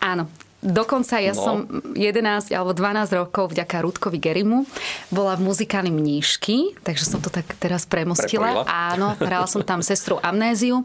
Áno, 0.00 0.28
Dokonca 0.60 1.16
ja 1.16 1.32
no. 1.32 1.40
som 1.40 1.56
11 1.96 2.52
alebo 2.52 2.76
12 2.76 3.16
rokov 3.16 3.56
vďaka 3.56 3.80
Rudkovi 3.80 4.20
Gerimu 4.20 4.68
bola 5.08 5.32
v 5.32 5.48
muzikáli 5.48 5.88
Mníšky, 5.88 6.76
takže 6.84 7.08
som 7.08 7.24
to 7.24 7.32
tak 7.32 7.48
teraz 7.56 7.88
premostila. 7.88 8.60
Prepojila. 8.60 8.68
Áno, 8.68 9.16
hrala 9.16 9.48
som 9.48 9.64
tam 9.64 9.80
sestru 9.80 10.20
Amnéziu 10.20 10.84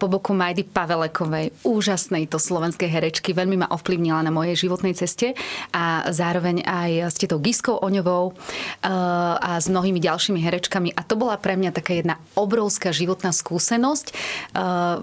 po 0.00 0.08
boku 0.08 0.32
Majdy 0.32 0.64
Pavelekovej, 0.64 1.52
úžasnej 1.68 2.24
to 2.24 2.40
slovenskej 2.40 2.88
herečky, 2.88 3.36
veľmi 3.36 3.60
ma 3.60 3.68
ovplyvnila 3.68 4.24
na 4.24 4.32
mojej 4.32 4.64
životnej 4.64 4.96
ceste 4.96 5.36
a 5.76 6.08
zároveň 6.08 6.64
aj 6.64 7.12
s 7.12 7.16
tetou 7.20 7.36
Giskou 7.36 7.76
Oňovou 7.76 8.32
e, 8.32 8.34
a 9.36 9.60
s 9.60 9.68
mnohými 9.68 10.00
ďalšími 10.00 10.40
herečkami 10.40 10.96
a 10.96 11.04
to 11.04 11.20
bola 11.20 11.36
pre 11.36 11.52
mňa 11.60 11.76
taká 11.76 11.92
jedna 11.92 12.16
obrovská 12.32 12.96
životná 12.96 13.28
skúsenosť 13.36 14.06
e, 14.08 14.12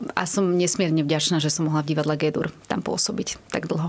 a 0.02 0.24
som 0.26 0.50
nesmierne 0.58 1.06
vďačná, 1.06 1.38
že 1.38 1.54
som 1.54 1.70
mohla 1.70 1.86
v 1.86 1.94
divadle 1.94 2.18
Gedur 2.18 2.50
tam 2.66 2.82
pôsobiť 2.82 3.38
tak 3.54 3.70
dlho 3.70 3.83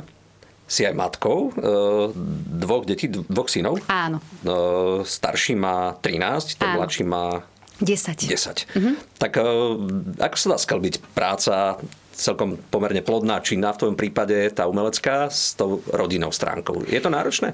si 0.64 0.82
aj 0.88 0.96
matkou 0.96 1.52
e, 1.52 2.12
dvoch 2.56 2.88
detí, 2.88 3.12
dvoch 3.12 3.52
synov. 3.52 3.84
Áno. 3.88 4.18
E, 4.40 5.04
starší 5.04 5.54
má 5.60 5.96
13, 6.00 6.56
ten 6.56 6.68
Áno. 6.72 6.80
mladší 6.80 7.04
má 7.04 7.44
10. 7.82 8.30
10. 8.30 8.70
Mm-hmm. 8.70 8.94
Tak 9.18 9.32
uh, 9.42 9.74
ako 10.22 10.36
sa 10.38 10.46
dá 10.54 10.58
skalbiť 10.62 10.94
práca 11.10 11.74
celkom 12.14 12.56
pomerne 12.70 13.02
plodná 13.02 13.42
činná 13.42 13.74
v 13.74 13.80
tvojom 13.84 13.96
prípade 13.98 14.34
tá 14.54 14.70
umelecká 14.70 15.28
s 15.28 15.58
tou 15.58 15.82
rodinnou 15.90 16.30
stránkou. 16.30 16.86
Je 16.86 17.02
to 17.02 17.10
náročné? 17.10 17.52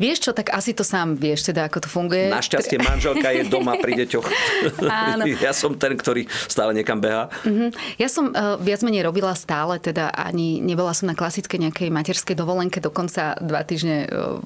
Vieš 0.00 0.18
čo, 0.28 0.30
tak 0.32 0.50
asi 0.50 0.72
to 0.72 0.80
sám 0.80 1.14
vieš 1.14 1.52
teda, 1.52 1.68
ako 1.68 1.84
to 1.84 1.88
funguje. 1.92 2.32
Našťastie 2.32 2.80
manželka 2.80 3.30
je 3.36 3.46
doma 3.46 3.76
pri 3.76 4.04
deťoch. 4.04 4.26
Áno. 4.88 5.24
Ja 5.40 5.56
som 5.56 5.72
ten, 5.72 5.96
ktorý 5.96 6.28
stále 6.50 6.76
niekam 6.76 7.00
beha. 7.00 7.32
Uh-huh. 7.46 7.72
Ja 7.96 8.12
som 8.12 8.34
uh, 8.34 8.60
viac 8.60 8.84
menej 8.84 9.08
robila 9.08 9.32
stále, 9.32 9.80
teda 9.80 10.12
ani 10.12 10.60
nebola 10.60 10.92
som 10.92 11.08
na 11.08 11.16
klasickej 11.16 11.70
nejakej 11.70 11.88
materskej 11.88 12.36
dovolenke, 12.36 12.82
dokonca 12.82 13.40
dva 13.40 13.64
týždne 13.64 14.04
uh, 14.10 14.42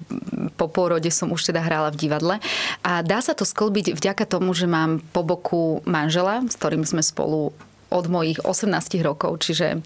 po 0.54 0.70
pôrode 0.70 1.10
som 1.10 1.34
už 1.34 1.50
teda 1.50 1.64
hrála 1.64 1.90
v 1.90 2.06
divadle. 2.06 2.34
A 2.86 3.02
dá 3.02 3.18
sa 3.18 3.34
to 3.34 3.42
sklbiť 3.42 3.98
vďaka 3.98 4.24
tomu, 4.28 4.54
že 4.54 4.70
mám 4.70 5.02
po 5.10 5.26
boku 5.26 5.82
manžela, 5.82 6.46
s 6.46 6.54
ktorým 6.54 6.86
sme 6.86 7.02
spolu 7.02 7.50
od 7.94 8.10
mojich 8.10 8.42
18 8.42 8.98
rokov, 9.06 9.46
čiže 9.46 9.80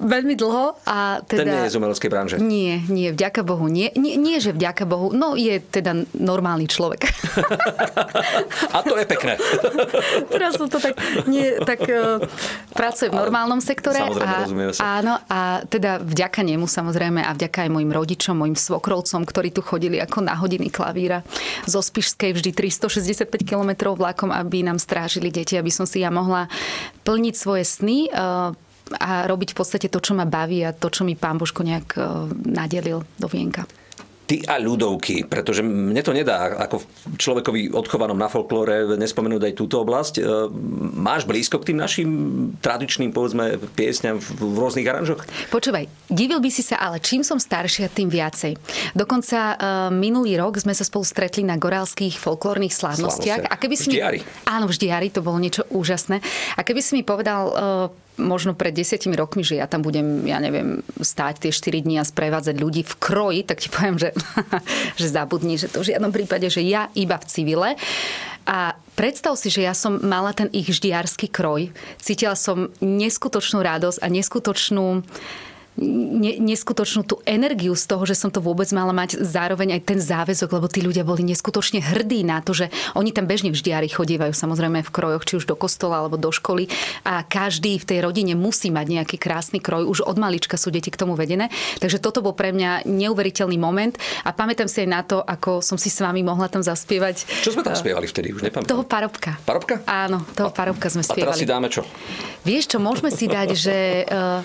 Veľmi 0.00 0.32
dlho. 0.32 0.80
A 0.88 1.20
teda... 1.20 1.44
Ten 1.44 1.52
nie 1.52 1.64
je 1.68 1.72
z 1.72 1.76
umeleckej 1.76 2.08
branže? 2.08 2.36
Nie, 2.40 2.80
nie, 2.88 3.12
vďaka 3.12 3.44
Bohu. 3.44 3.68
Nie, 3.68 3.92
nie, 4.00 4.16
nie, 4.16 4.40
že 4.40 4.56
vďaka 4.56 4.88
Bohu. 4.88 5.12
No, 5.12 5.36
je 5.36 5.60
teda 5.60 6.08
normálny 6.16 6.72
človek. 6.72 7.04
a 8.74 8.80
to 8.80 8.96
je 8.96 9.04
pekné. 9.04 9.36
Teraz 10.32 10.56
som 10.56 10.72
to 10.72 10.80
tak... 10.80 10.96
Nie, 11.28 11.60
tak 11.60 11.84
uh, 11.84 12.16
pracuje 12.72 13.12
v 13.12 13.20
normálnom 13.20 13.60
sektore. 13.60 14.00
Samozrejme, 14.00 14.32
a, 14.32 14.40
rozumieme 14.40 14.72
sa. 14.72 15.04
Áno, 15.04 15.20
a 15.28 15.68
teda 15.68 16.00
vďaka 16.00 16.40
nemu 16.48 16.64
samozrejme 16.64 17.20
a 17.20 17.36
vďaka 17.36 17.68
aj 17.68 17.70
mojim 17.70 17.92
rodičom, 17.92 18.40
mojim 18.40 18.56
svokrovcom, 18.56 19.28
ktorí 19.28 19.52
tu 19.52 19.60
chodili 19.60 20.00
ako 20.00 20.24
na 20.24 20.32
hodiny 20.32 20.72
klavíra 20.72 21.20
zo 21.68 21.84
Spišskej 21.84 22.40
vždy 22.40 22.56
365 22.56 23.28
km 23.44 23.92
vlakom, 23.92 24.32
aby 24.32 24.64
nám 24.64 24.80
strážili 24.80 25.28
deti, 25.28 25.60
aby 25.60 25.68
som 25.68 25.84
si 25.84 26.00
ja 26.00 26.08
mohla 26.08 26.48
plniť 27.10 27.34
svoje 27.34 27.66
sny. 27.66 28.06
Uh, 28.14 28.54
a 28.90 29.22
robiť 29.30 29.54
v 29.54 29.58
podstate 29.58 29.86
to, 29.86 30.02
čo 30.02 30.18
ma 30.18 30.26
baví 30.26 30.66
a 30.66 30.74
to, 30.74 30.90
čo 30.90 31.06
mi 31.06 31.14
pán 31.14 31.38
Božko 31.38 31.62
nejak 31.62 31.94
e, 31.94 32.02
nadelil 32.50 33.06
do 33.22 33.30
vienka 33.30 33.62
ty 34.30 34.46
a 34.46 34.62
ľudovky, 34.62 35.26
pretože 35.26 35.66
mne 35.66 35.98
to 36.06 36.14
nedá 36.14 36.54
ako 36.54 36.86
človekovi 37.18 37.74
odchovanom 37.74 38.14
na 38.14 38.30
folklóre 38.30 38.94
nespomenúť 38.94 39.50
aj 39.50 39.54
túto 39.58 39.82
oblasť. 39.82 40.22
E, 40.22 40.46
máš 40.94 41.26
blízko 41.26 41.58
k 41.58 41.74
tým 41.74 41.82
našim 41.82 42.08
tradičným, 42.62 43.10
povedzme, 43.10 43.58
piesňam 43.74 44.22
v 44.22 44.54
rôznych 44.54 44.86
aranžoch? 44.86 45.26
Počúvaj, 45.50 45.90
divil 46.06 46.38
by 46.38 46.46
si 46.46 46.62
sa, 46.62 46.78
ale 46.78 47.02
čím 47.02 47.26
som 47.26 47.42
staršia, 47.42 47.90
tým 47.90 48.06
viacej. 48.06 48.54
Dokonca 48.94 49.38
uh, 49.38 49.56
minulý 49.90 50.38
rok 50.38 50.62
sme 50.62 50.76
sa 50.76 50.86
spolu 50.86 51.02
stretli 51.02 51.42
na 51.42 51.58
gorálskych 51.58 52.20
folklórnych 52.20 52.70
slávnostiach. 52.70 53.50
A 53.50 53.54
keby 53.58 53.74
si 53.74 53.90
v 53.90 53.98
mi... 53.98 54.20
Áno, 54.46 54.70
v 54.70 54.76
Ždiari, 54.76 55.10
to 55.10 55.24
bolo 55.24 55.40
niečo 55.42 55.66
úžasné. 55.72 56.22
A 56.54 56.60
keby 56.62 56.80
si 56.84 56.94
mi 56.94 57.02
povedal 57.02 57.42
uh, 57.50 58.09
možno 58.20 58.52
pred 58.52 58.76
desiatimi 58.76 59.16
rokmi, 59.16 59.40
že 59.40 59.56
ja 59.56 59.66
tam 59.66 59.80
budem, 59.80 60.28
ja 60.28 60.36
neviem, 60.38 60.84
stáť 61.00 61.48
tie 61.48 61.52
4 61.52 61.82
dní 61.82 61.96
a 61.96 62.04
sprevádzať 62.04 62.56
ľudí 62.60 62.84
v 62.84 62.94
kroji, 63.00 63.40
tak 63.48 63.64
ti 63.64 63.72
poviem, 63.72 63.96
že, 63.96 64.12
že 65.00 65.08
zabudni, 65.08 65.56
že 65.56 65.72
to 65.72 65.80
v 65.80 65.96
žiadnom 65.96 66.12
prípade, 66.12 66.46
že 66.52 66.60
ja 66.60 66.92
iba 66.92 67.16
v 67.16 67.26
civile. 67.26 67.70
A 68.44 68.76
predstav 68.96 69.36
si, 69.36 69.48
že 69.52 69.64
ja 69.64 69.72
som 69.76 70.00
mala 70.00 70.36
ten 70.36 70.48
ich 70.52 70.68
ždiarský 70.68 71.32
kroj. 71.32 71.72
Cítila 72.00 72.36
som 72.36 72.68
neskutočnú 72.80 73.60
radosť 73.64 73.98
a 74.04 74.06
neskutočnú 74.12 75.04
ne, 75.80 76.36
neskutočnú 76.38 77.02
tú 77.08 77.24
energiu 77.24 77.72
z 77.72 77.84
toho, 77.88 78.04
že 78.04 78.12
som 78.12 78.28
to 78.28 78.44
vôbec 78.44 78.68
mala 78.76 78.92
mať, 78.92 79.18
zároveň 79.24 79.80
aj 79.80 79.82
ten 79.88 79.98
záväzok, 79.98 80.60
lebo 80.60 80.68
tí 80.68 80.84
ľudia 80.84 81.02
boli 81.02 81.24
neskutočne 81.24 81.80
hrdí 81.80 82.22
na 82.22 82.44
to, 82.44 82.52
že 82.52 82.68
oni 82.94 83.10
tam 83.16 83.24
bežne 83.24 83.50
v 83.50 83.56
ždiari 83.56 83.88
chodívajú, 83.88 84.36
samozrejme 84.36 84.84
v 84.84 84.90
krojoch, 84.92 85.24
či 85.24 85.40
už 85.40 85.48
do 85.48 85.56
kostola 85.56 86.04
alebo 86.04 86.20
do 86.20 86.28
školy 86.28 86.68
a 87.08 87.24
každý 87.24 87.80
v 87.80 87.88
tej 87.88 87.98
rodine 88.04 88.36
musí 88.36 88.68
mať 88.68 88.86
nejaký 89.00 89.16
krásny 89.16 89.58
kroj, 89.58 89.88
už 89.88 89.98
od 90.04 90.20
malička 90.20 90.60
sú 90.60 90.68
deti 90.68 90.92
k 90.92 91.00
tomu 91.00 91.16
vedené. 91.16 91.48
Takže 91.80 91.98
toto 91.98 92.20
bol 92.20 92.36
pre 92.36 92.52
mňa 92.52 92.84
neuveriteľný 92.84 93.56
moment 93.56 93.96
a 94.22 94.36
pamätám 94.36 94.68
si 94.68 94.84
aj 94.84 94.88
na 94.88 95.00
to, 95.00 95.24
ako 95.24 95.64
som 95.64 95.80
si 95.80 95.88
s 95.88 96.04
vami 96.04 96.20
mohla 96.20 96.52
tam 96.52 96.60
zaspievať. 96.60 97.24
Čo 97.40 97.56
sme 97.56 97.64
tam 97.64 97.72
spievali 97.72 98.04
vtedy? 98.04 98.36
Už 98.36 98.44
nepamätám. 98.44 98.68
Toho 98.68 98.84
parobka. 98.84 99.40
Parobka? 99.48 99.80
Áno, 99.88 100.22
toho 100.36 100.52
parobka 100.52 100.92
sme 100.92 101.00
spievali. 101.00 101.32
A 101.32 101.34
teraz 101.34 101.40
si 101.40 101.48
dáme 101.48 101.68
čo? 101.72 101.82
Vieš 102.44 102.76
čo, 102.76 102.78
môžeme 102.82 103.08
si 103.08 103.26
dať, 103.30 103.48
že 103.56 103.76
uh, 104.08 104.44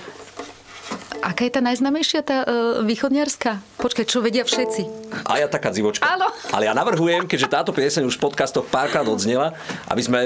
Aká 1.25 1.41
je 1.49 1.57
tá 1.57 1.61
najznamejšia, 1.65 2.21
tá 2.21 2.37
uh, 2.45 2.85
východniarská? 2.85 3.57
Počkaj, 3.81 4.05
čo 4.05 4.21
vedia 4.21 4.45
všetci? 4.45 4.85
A 5.25 5.41
ja 5.41 5.49
taká 5.49 5.73
dzivočka. 5.73 6.05
Áno. 6.05 6.29
Ale 6.53 6.69
ja 6.69 6.73
navrhujem, 6.77 7.25
keďže 7.25 7.49
táto 7.49 7.71
pieseň 7.73 8.05
už 8.05 8.21
v 8.21 8.29
podcastoch 8.29 8.69
párkrát 8.69 9.01
odznela, 9.09 9.57
aby 9.89 10.01
sme 10.05 10.19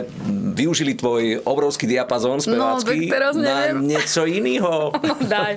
využili 0.59 0.99
tvoj 0.99 1.39
obrovský 1.47 1.87
diapazón 1.87 2.43
spevácky 2.43 3.07
no, 3.07 3.13
teraz 3.15 3.33
na 3.39 3.71
niečo 3.79 4.27
iného. 4.27 4.91
No 5.09 5.15
daj. 5.25 5.55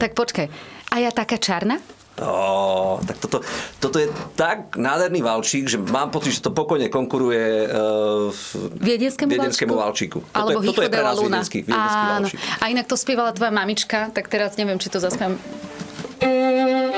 tak 0.00 0.16
počkaj. 0.16 0.48
A 0.90 0.96
ja 0.98 1.12
taká 1.12 1.36
čarna? 1.36 1.78
Oh, 2.18 2.98
tak 3.06 3.16
toto, 3.22 3.46
toto 3.78 3.96
je 4.02 4.10
tak 4.34 4.74
nádherný 4.74 5.22
valčík, 5.22 5.70
že 5.70 5.78
mám 5.78 6.10
pocit, 6.10 6.34
že 6.34 6.42
to 6.42 6.50
pokojne 6.50 6.90
konkuruje 6.90 7.70
uh, 7.70 8.34
viedenskému, 8.78 9.30
viedenskému 9.30 9.74
valčíku. 9.74 10.18
Toto 10.26 10.34
Alebo 10.34 10.60
je, 10.62 10.66
toto 10.66 10.82
je 10.82 10.90
pre 10.90 11.02
nás 11.02 11.18
viedenský, 11.18 11.58
viedenský 11.62 12.04
valčík. 12.10 12.38
A 12.58 12.64
inak 12.74 12.86
to 12.90 12.98
spievala 12.98 13.30
tvoja 13.30 13.54
mamička, 13.54 14.10
tak 14.10 14.26
teraz 14.26 14.58
neviem, 14.58 14.82
či 14.82 14.90
to 14.90 14.98
zaspiem 14.98 15.38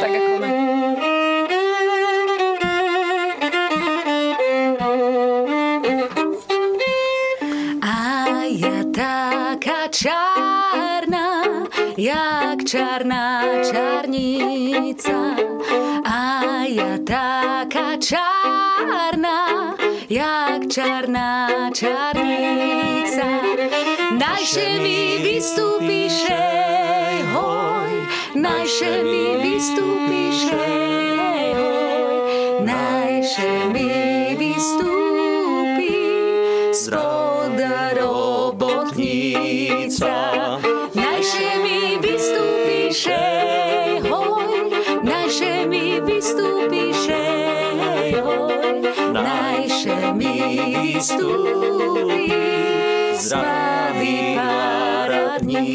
tak 0.01 0.11
ako 0.17 0.31
ona. 0.41 0.51
A 7.85 7.97
ja 8.49 8.79
taká 8.95 9.81
čárna, 9.93 11.27
jak 12.01 12.65
čarná 12.65 13.61
čarnica. 14.71 15.35
A 16.07 16.21
ja 16.71 16.95
taká 17.03 17.99
čarná, 17.99 19.75
jak 20.07 20.71
čarná 20.71 21.71
čarnica. 21.75 23.27
Najšie 24.15 24.79
mi 24.79 25.19
vystúpiš, 25.23 26.31
hoj, 27.35 27.93
najšie 28.39 28.95
mi 29.03 29.25
vystúpiš, 29.43 30.39
hoj, 30.55 31.59
najšie 32.63 33.53
mi 33.75 33.91
vystúpi 34.39 35.00
vystúpi 51.11 52.31
zdravý 53.19 54.39
paradnica. 54.39 55.75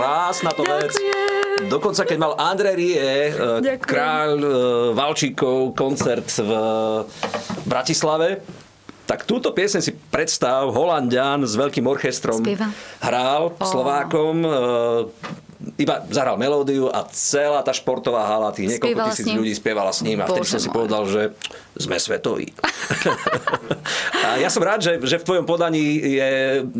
Krásna 0.00 0.50
to 0.50 0.62
vec. 0.66 0.90
Dokonca 1.70 2.02
keď 2.08 2.18
mal 2.18 2.34
André 2.40 2.74
Rie, 2.74 3.30
eh, 3.30 3.78
kráľ 3.78 4.32
eh, 4.42 4.50
Valčíkov, 4.96 5.76
koncert 5.78 6.26
v 6.40 6.50
Bratislave, 7.68 8.42
tak 9.04 9.26
túto 9.26 9.50
piesen 9.50 9.82
si 9.82 9.92
predstav, 9.92 10.70
Holandian 10.70 11.42
s 11.42 11.58
veľkým 11.58 11.82
orchestrom 11.86 12.42
Spieva. 12.42 12.70
hral 13.02 13.52
oh. 13.54 13.58
Slovákom, 13.62 14.36
eh, 14.42 14.50
iba 15.76 16.00
zahral 16.08 16.40
melódiu 16.40 16.88
a 16.88 17.04
celá 17.12 17.60
tá 17.60 17.76
športová 17.76 18.24
hala, 18.24 18.48
tých 18.56 18.80
niekoľko 18.80 19.12
tisíc 19.12 19.28
ľudí 19.28 19.52
spievala 19.52 19.92
s 19.92 20.00
ním 20.00 20.24
a 20.24 20.26
vtedy 20.26 20.48
som 20.48 20.60
si 20.60 20.72
povedal, 20.72 21.04
že 21.04 21.36
sme 21.80 21.96
svetoví. 21.96 22.52
a 24.26 24.40
ja 24.40 24.48
som 24.48 24.62
rád, 24.62 24.80
že, 24.82 24.96
že 25.02 25.20
v 25.20 25.26
tvojom 25.26 25.46
podaní 25.46 25.80
je 26.16 26.30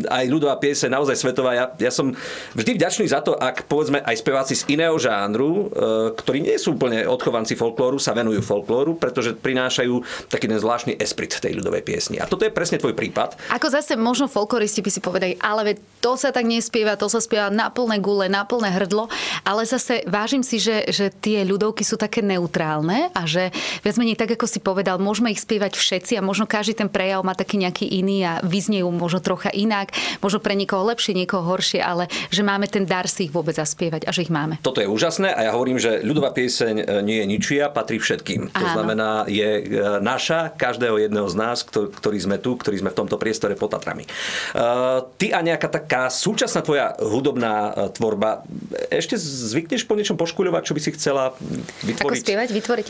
aj 0.07 0.25
ľudová 0.27 0.57
piese 0.57 0.87
naozaj 0.91 1.17
svetová. 1.17 1.53
Ja, 1.53 1.65
ja 1.77 1.91
som 1.91 2.13
vždy 2.55 2.77
vďačný 2.77 3.05
za 3.09 3.21
to, 3.23 3.35
ak 3.37 3.65
povedzme 3.67 4.01
aj 4.01 4.15
speváci 4.19 4.53
z 4.57 4.67
iného 4.73 4.95
žánru, 4.97 5.71
e, 5.71 6.15
ktorí 6.15 6.43
nie 6.43 6.55
sú 6.57 6.75
úplne 6.75 7.05
odchovanci 7.07 7.57
folklóru, 7.57 7.97
sa 8.01 8.15
venujú 8.15 8.41
folklóru, 8.41 8.97
pretože 8.97 9.35
prinášajú 9.37 10.27
taký 10.31 10.45
ten 10.47 10.59
zvláštny 10.59 10.97
esprit 10.99 11.33
tej 11.37 11.57
ľudovej 11.57 11.83
piesni. 11.85 12.17
A 12.21 12.29
toto 12.29 12.45
je 12.45 12.53
presne 12.53 12.81
tvoj 12.81 12.93
prípad. 12.97 13.37
Ako 13.53 13.67
zase 13.71 13.97
možno 13.97 14.31
folkloristi 14.31 14.83
by 14.83 14.91
si 14.91 15.01
povedali, 15.03 15.33
ale 15.41 15.77
to 16.01 16.17
sa 16.17 16.33
tak 16.33 16.49
nespieva, 16.49 16.97
to 16.97 17.07
sa 17.07 17.21
spieva 17.21 17.53
na 17.53 17.69
plné 17.69 18.01
gule, 18.01 18.25
na 18.27 18.43
plné 18.43 18.73
hrdlo, 18.73 19.07
ale 19.45 19.65
zase 19.69 20.01
vážim 20.09 20.41
si, 20.41 20.57
že, 20.57 20.89
že 20.89 21.13
tie 21.13 21.45
ľudovky 21.45 21.85
sú 21.85 21.95
také 21.95 22.25
neutrálne 22.25 23.13
a 23.13 23.21
že 23.29 23.53
viac 23.85 23.95
menej 24.01 24.17
tak, 24.17 24.33
ako 24.33 24.45
si 24.49 24.59
povedal, 24.61 24.97
môžeme 24.97 25.29
ich 25.29 25.41
spievať 25.41 25.77
všetci 25.91 26.15
a 26.15 26.23
možno 26.23 26.47
každý 26.47 26.79
ten 26.79 26.87
prejav 26.87 27.19
má 27.27 27.35
taký 27.35 27.59
nejaký 27.59 27.83
iný 27.83 28.23
a 28.23 28.39
vyzniejú 28.47 28.87
možno 28.95 29.19
trocha 29.19 29.51
inak, 29.51 29.91
možno 30.23 30.39
pre 30.39 30.55
niekoho 30.55 30.87
lepšie, 30.87 31.11
niekoho 31.11 31.43
horšie, 31.43 31.83
ale 31.83 32.07
že 32.31 32.47
máme 32.47 32.71
ten 32.71 32.87
dar 32.87 33.11
si 33.11 33.27
ich 33.27 33.35
vôbec 33.35 33.59
zaspievať 33.59 34.07
a 34.07 34.15
že 34.15 34.23
ich 34.23 34.31
máme. 34.31 34.63
Toto 34.63 34.79
je 34.79 34.87
úžasné 34.87 35.35
a 35.35 35.43
ja 35.43 35.51
hovorím, 35.51 35.75
že 35.75 35.99
ľudová 35.99 36.31
pieseň 36.31 36.75
e, 36.79 36.83
nie 37.03 37.19
je 37.19 37.25
ničia, 37.27 37.67
patrí 37.67 37.99
všetkým. 37.99 38.55
To 38.55 38.63
Áno. 38.63 38.75
znamená, 38.79 39.27
je 39.27 39.49
e, 39.59 39.63
naša, 39.99 40.55
každého 40.55 40.95
jedného 40.95 41.27
z 41.27 41.35
nás, 41.35 41.67
ktorí 41.67 42.17
sme 42.23 42.39
tu, 42.39 42.55
ktorí 42.55 42.79
sme 42.79 42.95
v 42.95 42.97
tomto 43.03 43.19
priestore 43.19 43.59
pod 43.59 43.75
Tatrami. 43.75 44.07
Uh, 44.51 45.07
ty 45.15 45.31
a 45.31 45.39
nejaká 45.39 45.71
taká 45.71 46.07
súčasná 46.11 46.61
tvoja 46.63 46.95
hudobná 46.99 47.71
tvorba, 47.95 48.43
ešte 48.91 49.15
zvykneš 49.17 49.87
po 49.87 49.95
niečom 49.97 50.19
poškuľovať, 50.19 50.61
čo 50.63 50.75
by 50.75 50.81
si 50.83 50.91
chcela 50.95 51.33
vytvoriť? 51.83 52.07
Ako 52.07 52.15
spievať, 52.15 52.49
vytvoriť? 52.51 52.87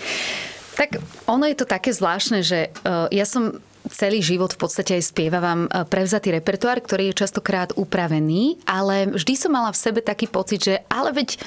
Tak 0.76 1.00
ono 1.28 1.46
je 1.48 1.56
to 1.58 1.66
také 1.68 1.92
zvláštne, 1.92 2.42
že 2.42 2.72
uh, 2.84 3.12
ja 3.12 3.28
som 3.28 3.60
celý 3.90 4.22
život 4.22 4.54
v 4.54 4.62
podstate 4.62 5.02
aj 5.02 5.10
spievavam 5.10 5.66
prevzatý 5.90 6.30
repertoár, 6.32 6.86
ktorý 6.86 7.12
je 7.12 7.26
častokrát 7.26 7.74
upravený, 7.74 8.62
ale 8.64 9.10
vždy 9.10 9.34
som 9.34 9.52
mala 9.52 9.74
v 9.74 9.82
sebe 9.82 10.06
taký 10.06 10.30
pocit, 10.30 10.62
že 10.62 10.86
ale 10.86 11.10
veď 11.12 11.42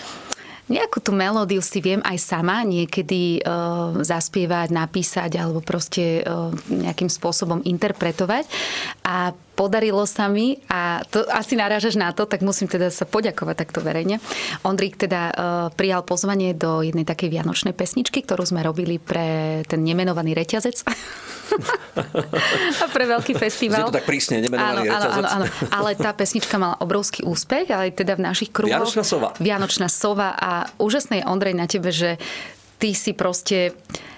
Nejakú 0.65 1.05
tú 1.05 1.13
melódiu 1.13 1.61
si 1.61 1.85
viem 1.85 2.01
aj 2.01 2.17
sama 2.25 2.65
niekedy 2.65 3.45
uh, 3.45 4.01
zaspievať, 4.01 4.73
napísať 4.73 5.37
alebo 5.37 5.61
proste 5.61 6.25
uh, 6.25 6.49
nejakým 6.73 7.13
spôsobom 7.13 7.61
interpretovať. 7.61 8.49
A 9.05 9.37
podarilo 9.55 10.03
sa 10.05 10.27
mi 10.27 10.59
a 10.67 11.01
to 11.07 11.23
asi 11.31 11.55
narážaš 11.55 11.95
na 11.95 12.11
to, 12.11 12.27
tak 12.27 12.43
musím 12.43 12.67
teda 12.67 12.91
sa 12.91 13.07
poďakovať 13.07 13.57
takto 13.57 13.81
verejne. 13.81 14.19
Ondrík 14.67 14.99
teda 14.99 15.21
uh, 15.31 15.35
prijal 15.73 16.03
pozvanie 16.03 16.53
do 16.53 16.83
jednej 16.83 17.07
takej 17.07 17.31
vianočnej 17.31 17.73
pesničky, 17.73 18.21
ktorú 18.27 18.43
sme 18.45 18.61
robili 18.67 18.99
pre 18.99 19.63
ten 19.71 19.81
nemenovaný 19.87 20.35
reťazec. 20.35 20.83
a 22.83 22.87
pre 22.91 23.05
veľký 23.07 23.39
festival. 23.39 23.87
Je 23.87 23.95
to 23.95 23.99
tak 24.03 24.09
prísne, 24.11 24.43
nemenovaný 24.43 24.91
áno, 24.91 24.99
áno, 24.99 25.09
áno, 25.23 25.29
áno. 25.29 25.47
Ale 25.71 25.95
tá 25.95 26.11
pesnička 26.11 26.59
mala 26.59 26.77
obrovský 26.83 27.23
úspech, 27.23 27.71
aj 27.71 27.95
teda 27.95 28.19
v 28.19 28.23
našich 28.27 28.51
kruhoch. 28.51 28.85
Vianočná 28.85 29.05
sova. 29.07 29.29
Vianočná 29.39 29.89
sova 29.89 30.35
a 30.35 30.67
úžasné 30.83 31.23
je 31.23 31.25
Ondrej 31.31 31.55
na 31.55 31.67
tebe, 31.71 31.95
že 31.95 32.19
ty 32.83 32.93
si 32.93 33.15
proste 33.15 33.73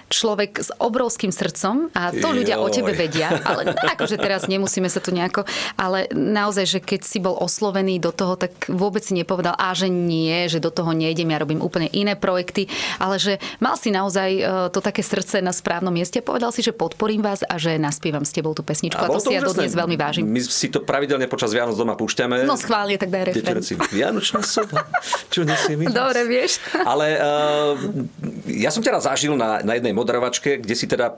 človek 0.07 0.63
s 0.63 0.69
obrovským 0.79 1.35
srdcom 1.35 1.91
a 1.91 2.15
to 2.15 2.29
ľudia 2.31 2.55
Joj. 2.59 2.63
o 2.63 2.67
tebe 2.71 2.91
vedia, 2.95 3.43
ale 3.43 3.75
akože 3.95 4.15
teraz 4.15 4.47
nemusíme 4.47 4.87
sa 4.87 5.03
tu 5.03 5.11
nejako, 5.11 5.43
ale 5.75 6.07
naozaj, 6.15 6.65
že 6.65 6.79
keď 6.79 7.01
si 7.03 7.19
bol 7.19 7.35
oslovený 7.35 7.99
do 7.99 8.15
toho, 8.15 8.39
tak 8.39 8.71
vôbec 8.71 9.03
si 9.03 9.11
nepovedal, 9.15 9.55
a 9.59 9.75
že 9.75 9.91
nie, 9.91 10.47
že 10.47 10.63
do 10.63 10.71
toho 10.71 10.95
nejdem, 10.95 11.27
ja 11.27 11.43
robím 11.43 11.59
úplne 11.59 11.91
iné 11.91 12.15
projekty, 12.15 12.71
ale 13.03 13.19
že 13.19 13.43
mal 13.59 13.75
si 13.75 13.91
naozaj 13.91 14.29
e, 14.39 14.41
to 14.71 14.79
také 14.79 15.03
srdce 15.03 15.43
na 15.43 15.51
správnom 15.51 15.91
mieste 15.91 16.19
a 16.19 16.23
povedal 16.23 16.55
si, 16.55 16.63
že 16.63 16.71
podporím 16.71 17.19
vás 17.19 17.43
a 17.43 17.59
že 17.59 17.75
naspievam 17.75 18.23
s 18.23 18.31
tebou 18.31 18.55
tú 18.55 18.63
pesničku. 18.63 18.99
A, 18.99 19.07
a 19.07 19.11
to, 19.11 19.19
to 19.19 19.31
si 19.31 19.35
ja 19.35 19.43
dodnes 19.43 19.75
veľmi 19.75 19.99
vážim. 19.99 20.23
My 20.23 20.39
si 20.39 20.71
to 20.71 20.83
pravidelne 20.83 21.27
počas 21.27 21.51
Vianoc 21.51 21.75
doma 21.75 21.99
púšťame. 21.99 22.47
No 22.47 22.55
schválne, 22.55 22.95
tak 22.95 23.11
daj 23.11 23.35
refren. 23.35 23.59
Vianočná 23.91 24.39
soba, 24.39 24.87
čo 25.33 25.43
nesie 25.43 25.75
mi 25.75 25.89
Dobre, 25.91 26.23
vieš. 26.29 26.63
Ale 26.85 27.19
uh, 27.19 27.73
ja 28.47 28.71
som 28.71 28.79
ťa 28.79 28.91
raz 28.99 29.03
zažil 29.07 29.33
na, 29.33 29.63
na 29.65 29.79
jednej 29.79 29.96
moderovačke, 29.97 30.61
kde 30.61 30.75
si 30.77 30.85
teda 30.85 31.17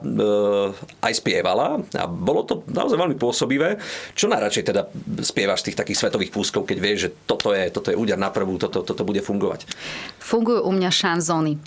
aj 1.04 1.12
spievala 1.20 1.84
a 1.92 2.04
bolo 2.08 2.48
to 2.48 2.64
naozaj 2.72 2.96
veľmi 2.96 3.20
pôsobivé. 3.20 3.76
Čo 4.16 4.32
najradšej 4.32 4.64
teda 4.64 4.88
spievaš 5.20 5.62
z 5.62 5.66
tých 5.70 5.78
takých 5.84 6.00
svetových 6.00 6.32
púskov, 6.32 6.64
keď 6.64 6.78
vieš, 6.80 6.98
že 7.04 7.10
toto 7.28 7.52
je, 7.52 7.68
toto 7.68 7.92
je 7.92 8.00
úder 8.00 8.16
na 8.16 8.32
prvú, 8.32 8.56
toto, 8.56 8.80
toto 8.80 9.02
bude 9.04 9.20
fungovať? 9.20 9.68
Fungujú 10.16 10.64
u 10.64 10.72
mňa 10.72 10.88
šanzóny. 10.88 11.60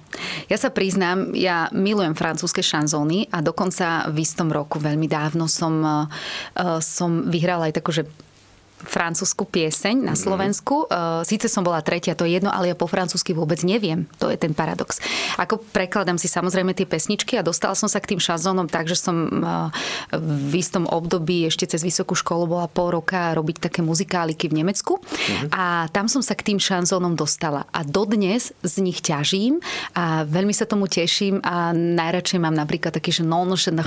Ja 0.50 0.58
sa 0.58 0.74
priznám, 0.74 1.38
ja 1.38 1.70
milujem 1.70 2.18
francúzske 2.18 2.66
šanzóny 2.66 3.30
a 3.30 3.46
dokonca 3.46 4.10
v 4.10 4.18
istom 4.26 4.50
roku, 4.50 4.82
veľmi 4.82 5.06
dávno 5.06 5.46
som, 5.46 5.78
e, 5.80 6.06
som 6.82 7.30
vyhrala 7.30 7.70
aj 7.70 7.78
takú, 7.78 7.94
že 7.94 8.10
francúzsku 8.86 9.48
pieseň 9.48 10.04
na 10.04 10.16
mhm. 10.16 10.20
Slovensku. 10.20 10.76
Mm. 10.88 11.26
Síce 11.26 11.48
som 11.48 11.64
bola 11.64 11.80
tretia, 11.82 12.16
to 12.18 12.28
je 12.28 12.40
jedno, 12.40 12.52
ale 12.52 12.72
ja 12.72 12.76
po 12.78 12.88
francúzsky 12.88 13.32
vôbec 13.32 13.62
neviem. 13.64 14.06
To 14.20 14.30
je 14.30 14.38
ten 14.38 14.52
paradox. 14.52 15.00
Ako 15.40 15.62
prekladám 15.72 16.20
si 16.20 16.28
samozrejme 16.28 16.76
tie 16.76 16.88
pesničky 16.88 17.40
a 17.40 17.46
dostala 17.46 17.74
som 17.74 17.88
sa 17.88 18.00
k 18.04 18.16
tým 18.16 18.22
šanzónom 18.22 18.68
tak, 18.68 18.88
že 18.88 19.00
som 19.00 19.16
eh, 19.30 20.20
v 20.20 20.54
istom 20.60 20.86
období 20.86 21.48
ešte 21.48 21.68
cez 21.68 21.82
vysokú 21.82 22.14
školu 22.14 22.46
bola 22.46 22.68
pol 22.68 22.94
roka 22.94 23.34
robiť 23.34 23.70
také 23.70 23.80
muzikáliky 23.82 24.52
v 24.52 24.64
Nemecku 24.64 25.00
mm. 25.00 25.56
a 25.56 25.88
tam 25.90 26.12
som 26.12 26.22
sa 26.22 26.36
k 26.36 26.54
tým 26.54 26.60
šanzónom 26.60 27.16
dostala. 27.16 27.66
A 27.72 27.86
dodnes 27.88 28.52
z 28.62 28.76
nich 28.84 29.00
ťažím 29.00 29.64
a 29.96 30.28
veľmi 30.28 30.52
sa 30.52 30.68
tomu 30.68 30.88
teším 30.88 31.40
a 31.44 31.72
najradšej 31.74 32.40
mám 32.40 32.56
napríklad 32.56 32.96
taký, 32.96 33.12
že 33.12 33.24
non 33.24 33.50
je 33.54 33.72
ne 33.72 33.84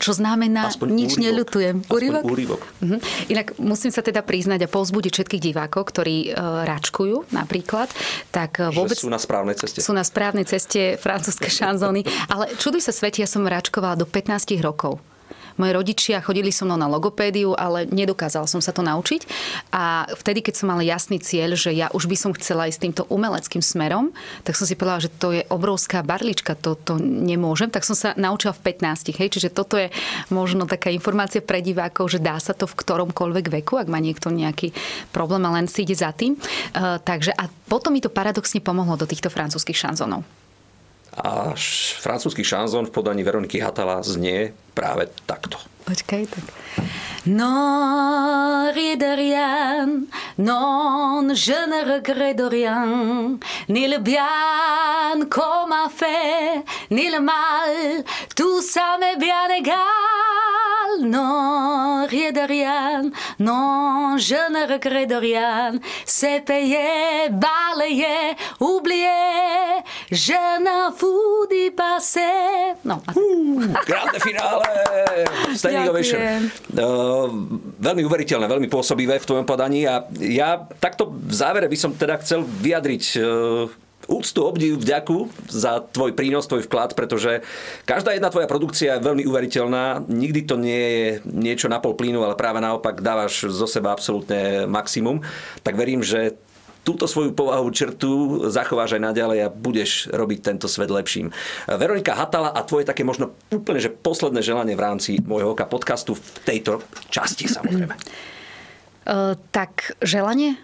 čo 0.00 0.10
znamená 0.12 0.70
Aspoň 0.70 0.88
nič 0.94 1.12
úrivok. 1.16 1.24
neľutujem. 1.24 1.76
Úrivok? 1.90 2.22
úrivok. 2.24 2.62
Mhm. 2.80 2.96
Inak 3.30 3.43
tak 3.44 3.60
musím 3.60 3.92
sa 3.92 4.00
teda 4.00 4.24
priznať 4.24 4.64
a 4.64 4.72
povzbudiť 4.72 5.12
všetkých 5.12 5.42
divákov, 5.52 5.92
ktorí 5.92 6.32
uh, 6.32 6.64
račkujú 6.64 7.28
napríklad, 7.36 7.92
tak 8.32 8.56
uh, 8.56 8.72
vôbec... 8.72 8.96
Že 8.96 9.04
sú 9.04 9.12
na 9.12 9.20
správnej 9.20 9.56
ceste. 9.60 9.78
Sú 9.84 9.92
na 9.92 10.00
správnej 10.00 10.48
ceste 10.48 10.80
francúzske 11.04 11.52
šanzóny. 11.52 12.08
Ale 12.32 12.56
čuduj 12.56 12.88
sa 12.88 12.96
sveti, 12.96 13.20
ja 13.20 13.28
som 13.28 13.44
račkovala 13.44 14.00
do 14.00 14.08
15 14.08 14.56
rokov. 14.64 14.96
Moje 15.54 15.72
rodičia 15.72 16.18
chodili 16.18 16.50
so 16.50 16.66
mnou 16.66 16.74
na 16.74 16.90
logopédiu, 16.90 17.54
ale 17.54 17.86
nedokázal 17.86 18.50
som 18.50 18.58
sa 18.58 18.74
to 18.74 18.82
naučiť. 18.82 19.22
A 19.70 20.08
vtedy, 20.18 20.42
keď 20.42 20.54
som 20.58 20.70
mala 20.70 20.82
jasný 20.82 21.22
cieľ, 21.22 21.54
že 21.54 21.70
ja 21.70 21.90
už 21.94 22.10
by 22.10 22.16
som 22.18 22.30
chcela 22.34 22.66
ísť 22.66 22.80
týmto 22.82 23.02
umeleckým 23.06 23.62
smerom, 23.62 24.10
tak 24.42 24.58
som 24.58 24.66
si 24.66 24.74
povedala, 24.74 25.06
že 25.06 25.14
to 25.14 25.30
je 25.30 25.42
obrovská 25.48 26.02
barlička, 26.02 26.58
to, 26.58 26.74
to 26.74 26.98
nemôžem. 26.98 27.70
Tak 27.70 27.86
som 27.86 27.94
sa 27.94 28.12
naučila 28.18 28.50
v 28.54 28.74
15. 28.74 29.14
Hej? 29.14 29.28
Čiže 29.38 29.54
toto 29.54 29.78
je 29.78 29.94
možno 30.28 30.66
taká 30.66 30.90
informácia 30.90 31.38
pre 31.38 31.62
divákov, 31.62 32.10
že 32.10 32.22
dá 32.22 32.36
sa 32.42 32.52
to 32.52 32.66
v 32.66 32.74
ktoromkoľvek 32.74 33.46
veku, 33.62 33.78
ak 33.78 33.88
má 33.90 34.02
niekto 34.02 34.34
nejaký 34.34 34.74
problém 35.14 35.46
a 35.46 35.54
len 35.54 35.70
si 35.70 35.86
ide 35.86 35.94
za 35.94 36.10
tým. 36.10 36.34
Uh, 36.74 36.98
takže 36.98 37.30
a 37.34 37.46
potom 37.70 37.94
mi 37.94 38.02
to 38.02 38.10
paradoxne 38.10 38.58
pomohlo 38.58 38.98
do 38.98 39.06
týchto 39.06 39.30
francúzskych 39.30 39.78
šanzónov. 39.78 40.43
A 41.14 41.54
francúzsky 42.02 42.42
šanzón 42.42 42.90
v 42.90 42.94
podaní 42.94 43.22
Veroniky 43.22 43.62
Hatala 43.62 44.02
znie 44.02 44.50
práve 44.74 45.06
takto. 45.26 45.62
Počkaj, 45.84 46.22
tak. 46.26 46.46
Non, 47.24 48.72
rien 48.74 50.04
non, 50.38 51.32
je 51.32 51.52
ne 51.52 51.94
regrette 51.94 52.40
rien, 52.40 53.38
ni 53.68 53.86
le 53.86 53.98
bien 53.98 55.24
qu'on 55.30 55.66
m'a 55.68 55.88
fait, 55.88 56.64
ni 56.90 57.08
le 57.08 57.20
mal, 57.20 58.04
tout 58.34 58.60
ça 58.60 58.98
m'est 58.98 59.16
bien 59.16 59.48
égal. 59.56 60.43
Non, 61.00 62.06
rien 62.06 62.30
de 62.30 62.46
rien, 62.46 63.10
non, 63.38 64.16
je 64.16 64.38
ne 64.52 64.72
regrette 64.72 65.12
rien, 65.12 65.74
c'est 66.06 66.44
payé, 66.44 67.28
balayé, 67.30 68.38
oublié, 68.60 69.82
je 70.10 70.38
fous 70.96 71.46
d'y 71.50 71.70
passer. 71.70 72.78
Non. 72.84 73.02
Uh, 73.16 73.74
grande 73.86 74.18
finále! 74.22 74.62
Standing 75.58 75.88
ovation. 75.90 76.18
Uh, 76.72 77.26
veľmi 77.82 78.02
uveriteľné, 78.06 78.46
veľmi 78.46 78.68
pôsobivé 78.70 79.18
v 79.18 79.26
tvojom 79.26 79.46
podaní 79.46 79.88
a 79.90 80.06
ja 80.20 80.62
takto 80.78 81.10
v 81.10 81.34
závere 81.34 81.66
by 81.66 81.76
som 81.76 81.90
teda 81.92 82.22
chcel 82.22 82.46
vyjadriť 82.46 83.04
uh, 83.18 83.83
úctu, 84.06 84.40
obdiv, 84.44 84.80
vďaku 84.80 85.28
za 85.48 85.80
tvoj 85.80 86.12
prínos, 86.12 86.48
tvoj 86.48 86.64
vklad, 86.68 86.92
pretože 86.98 87.44
každá 87.88 88.12
jedna 88.12 88.28
tvoja 88.28 88.48
produkcia 88.48 88.96
je 88.96 89.06
veľmi 89.06 89.24
uveriteľná. 89.24 90.04
Nikdy 90.06 90.40
to 90.44 90.56
nie 90.60 90.82
je 90.84 91.04
niečo 91.28 91.66
na 91.68 91.80
pol 91.80 91.96
plynu, 91.96 92.20
ale 92.22 92.38
práve 92.38 92.60
naopak 92.60 93.00
dávaš 93.00 93.48
zo 93.48 93.66
seba 93.68 93.92
absolútne 93.92 94.68
maximum. 94.68 95.24
Tak 95.64 95.74
verím, 95.76 96.04
že 96.04 96.36
túto 96.84 97.08
svoju 97.08 97.32
povahu 97.32 97.64
črtu 97.72 98.44
zachováš 98.52 99.00
aj 99.00 99.02
naďalej 99.08 99.38
a 99.48 99.48
budeš 99.48 100.12
robiť 100.12 100.38
tento 100.44 100.68
svet 100.68 100.92
lepším. 100.92 101.32
Veronika 101.64 102.12
Hatala 102.12 102.52
a 102.52 102.60
tvoje 102.60 102.84
také 102.84 103.02
možno 103.02 103.32
úplne 103.48 103.80
že 103.80 103.88
posledné 103.88 104.44
želanie 104.44 104.76
v 104.76 104.84
rámci 104.84 105.10
môjho 105.24 105.56
oka 105.56 105.64
podcastu 105.64 106.12
v 106.12 106.28
tejto 106.44 106.84
časti 107.08 107.48
samozrejme. 107.48 107.96
Uh, 109.04 109.36
tak 109.48 109.96
želanie? 110.04 110.60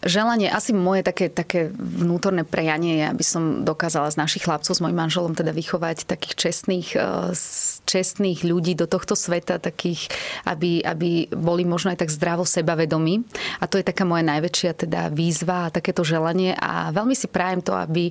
Želanie, 0.00 0.48
asi 0.48 0.72
moje 0.72 1.04
také, 1.04 1.28
také 1.28 1.68
vnútorné 1.76 2.48
prejanie 2.48 3.04
je, 3.04 3.06
aby 3.12 3.20
som 3.20 3.68
dokázala 3.68 4.08
z 4.08 4.16
našich 4.16 4.48
chlapcov, 4.48 4.72
s 4.72 4.80
mojim 4.80 4.96
manželom 4.96 5.36
teda 5.36 5.52
vychovať 5.52 6.08
takých 6.08 6.34
čestných, 6.40 6.88
eh, 6.96 7.36
čestných 7.84 8.40
ľudí 8.40 8.72
do 8.80 8.88
tohto 8.88 9.12
sveta, 9.12 9.60
takých, 9.60 10.08
aby, 10.48 10.80
aby 10.80 11.28
boli 11.28 11.68
možno 11.68 11.92
aj 11.92 12.00
tak 12.00 12.16
zdravo 12.16 12.48
sebavedomí. 12.48 13.28
A 13.60 13.68
to 13.68 13.76
je 13.76 13.84
taká 13.84 14.08
moja 14.08 14.24
najväčšia 14.24 14.72
teda 14.72 15.12
výzva 15.12 15.68
a 15.68 15.74
takéto 15.74 16.00
želanie. 16.00 16.56
A 16.56 16.88
veľmi 16.96 17.12
si 17.12 17.28
prajem 17.28 17.60
to, 17.60 17.76
aby, 17.76 18.08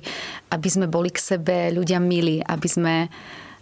aby 0.54 0.68
sme 0.70 0.86
boli 0.86 1.10
k 1.10 1.18
sebe 1.18 1.74
ľudia 1.74 1.98
milí, 1.98 2.38
aby 2.38 2.68
sme 2.70 2.94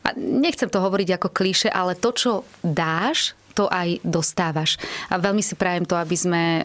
a 0.04 0.14
nechcem 0.16 0.72
to 0.72 0.80
hovoriť 0.80 1.20
ako 1.20 1.28
klíše, 1.28 1.68
ale 1.68 1.92
to, 1.92 2.14
čo 2.16 2.32
dáš, 2.64 3.36
to 3.58 3.66
aj 3.66 3.98
dostávaš. 4.06 4.78
A 5.10 5.18
veľmi 5.18 5.42
si 5.42 5.58
prajem 5.58 5.82
to, 5.82 5.98
aby 5.98 6.14
sme 6.14 6.62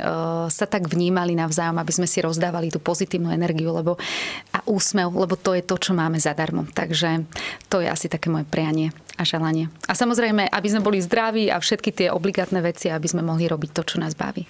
sa 0.54 0.70
tak 0.70 0.86
vnímali 0.86 1.34
navzájom, 1.34 1.82
aby 1.82 1.90
sme 1.90 2.06
si 2.06 2.22
rozdávali 2.22 2.70
tú 2.70 2.78
pozitívnu 2.78 3.34
energiu 3.34 3.74
lebo, 3.74 3.98
a 4.54 4.62
úsmev, 4.70 5.10
lebo 5.10 5.34
to 5.34 5.58
je 5.58 5.66
to, 5.66 5.74
čo 5.82 5.98
máme 5.98 6.22
zadarmo. 6.22 6.70
Takže 6.70 7.26
to 7.74 7.82
je 7.82 7.90
asi 7.90 8.06
také 8.06 8.30
moje 8.30 8.46
prianie 8.46 8.94
a 9.18 9.26
želanie. 9.26 9.74
A 9.90 9.98
samozrejme, 9.98 10.46
aby 10.54 10.68
sme 10.70 10.86
boli 10.86 11.02
zdraví 11.02 11.50
a 11.50 11.58
všetky 11.58 11.90
tie 11.90 12.08
obligátne 12.14 12.62
veci, 12.62 12.94
aby 12.94 13.10
sme 13.10 13.26
mohli 13.26 13.50
robiť 13.50 13.74
to, 13.74 13.82
čo 13.82 13.98
nás 13.98 14.14
baví. 14.14 14.46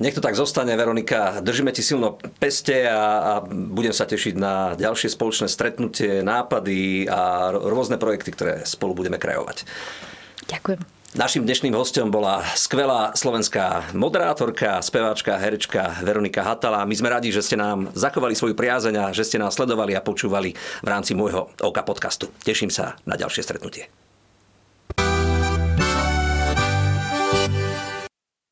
Nech 0.00 0.16
to 0.16 0.24
tak 0.24 0.32
zostane, 0.32 0.72
Veronika. 0.76 1.44
Držíme 1.44 1.76
ti 1.76 1.84
silno 1.84 2.16
peste 2.40 2.88
a, 2.88 3.00
a 3.20 3.32
budem 3.52 3.92
sa 3.92 4.08
tešiť 4.08 4.34
na 4.36 4.72
ďalšie 4.76 5.12
spoločné 5.12 5.48
stretnutie, 5.48 6.24
nápady 6.24 7.04
a 7.08 7.52
rôzne 7.52 8.00
projekty, 8.00 8.32
ktoré 8.32 8.64
spolu 8.64 8.96
budeme 8.96 9.20
krajovať. 9.20 9.68
Ďakujem. 10.48 10.99
Našim 11.10 11.42
dnešným 11.42 11.74
hostom 11.74 12.06
bola 12.06 12.38
skvelá 12.54 13.18
slovenská 13.18 13.90
moderátorka, 13.98 14.78
speváčka, 14.78 15.34
herečka 15.42 15.98
Veronika 16.06 16.46
Hatala. 16.46 16.86
My 16.86 16.94
sme 16.94 17.10
radi, 17.10 17.34
že 17.34 17.42
ste 17.42 17.58
nám 17.58 17.90
zachovali 17.98 18.38
svoju 18.38 18.54
priazeň 18.54 18.94
a 18.94 19.04
že 19.10 19.26
ste 19.26 19.42
nás 19.42 19.58
sledovali 19.58 19.98
a 19.98 20.06
počúvali 20.06 20.54
v 20.54 20.86
rámci 20.86 21.18
môjho 21.18 21.50
Oka 21.66 21.82
podcastu. 21.82 22.30
Teším 22.46 22.70
sa 22.70 22.94
na 23.10 23.18
ďalšie 23.18 23.42
stretnutie. 23.42 23.90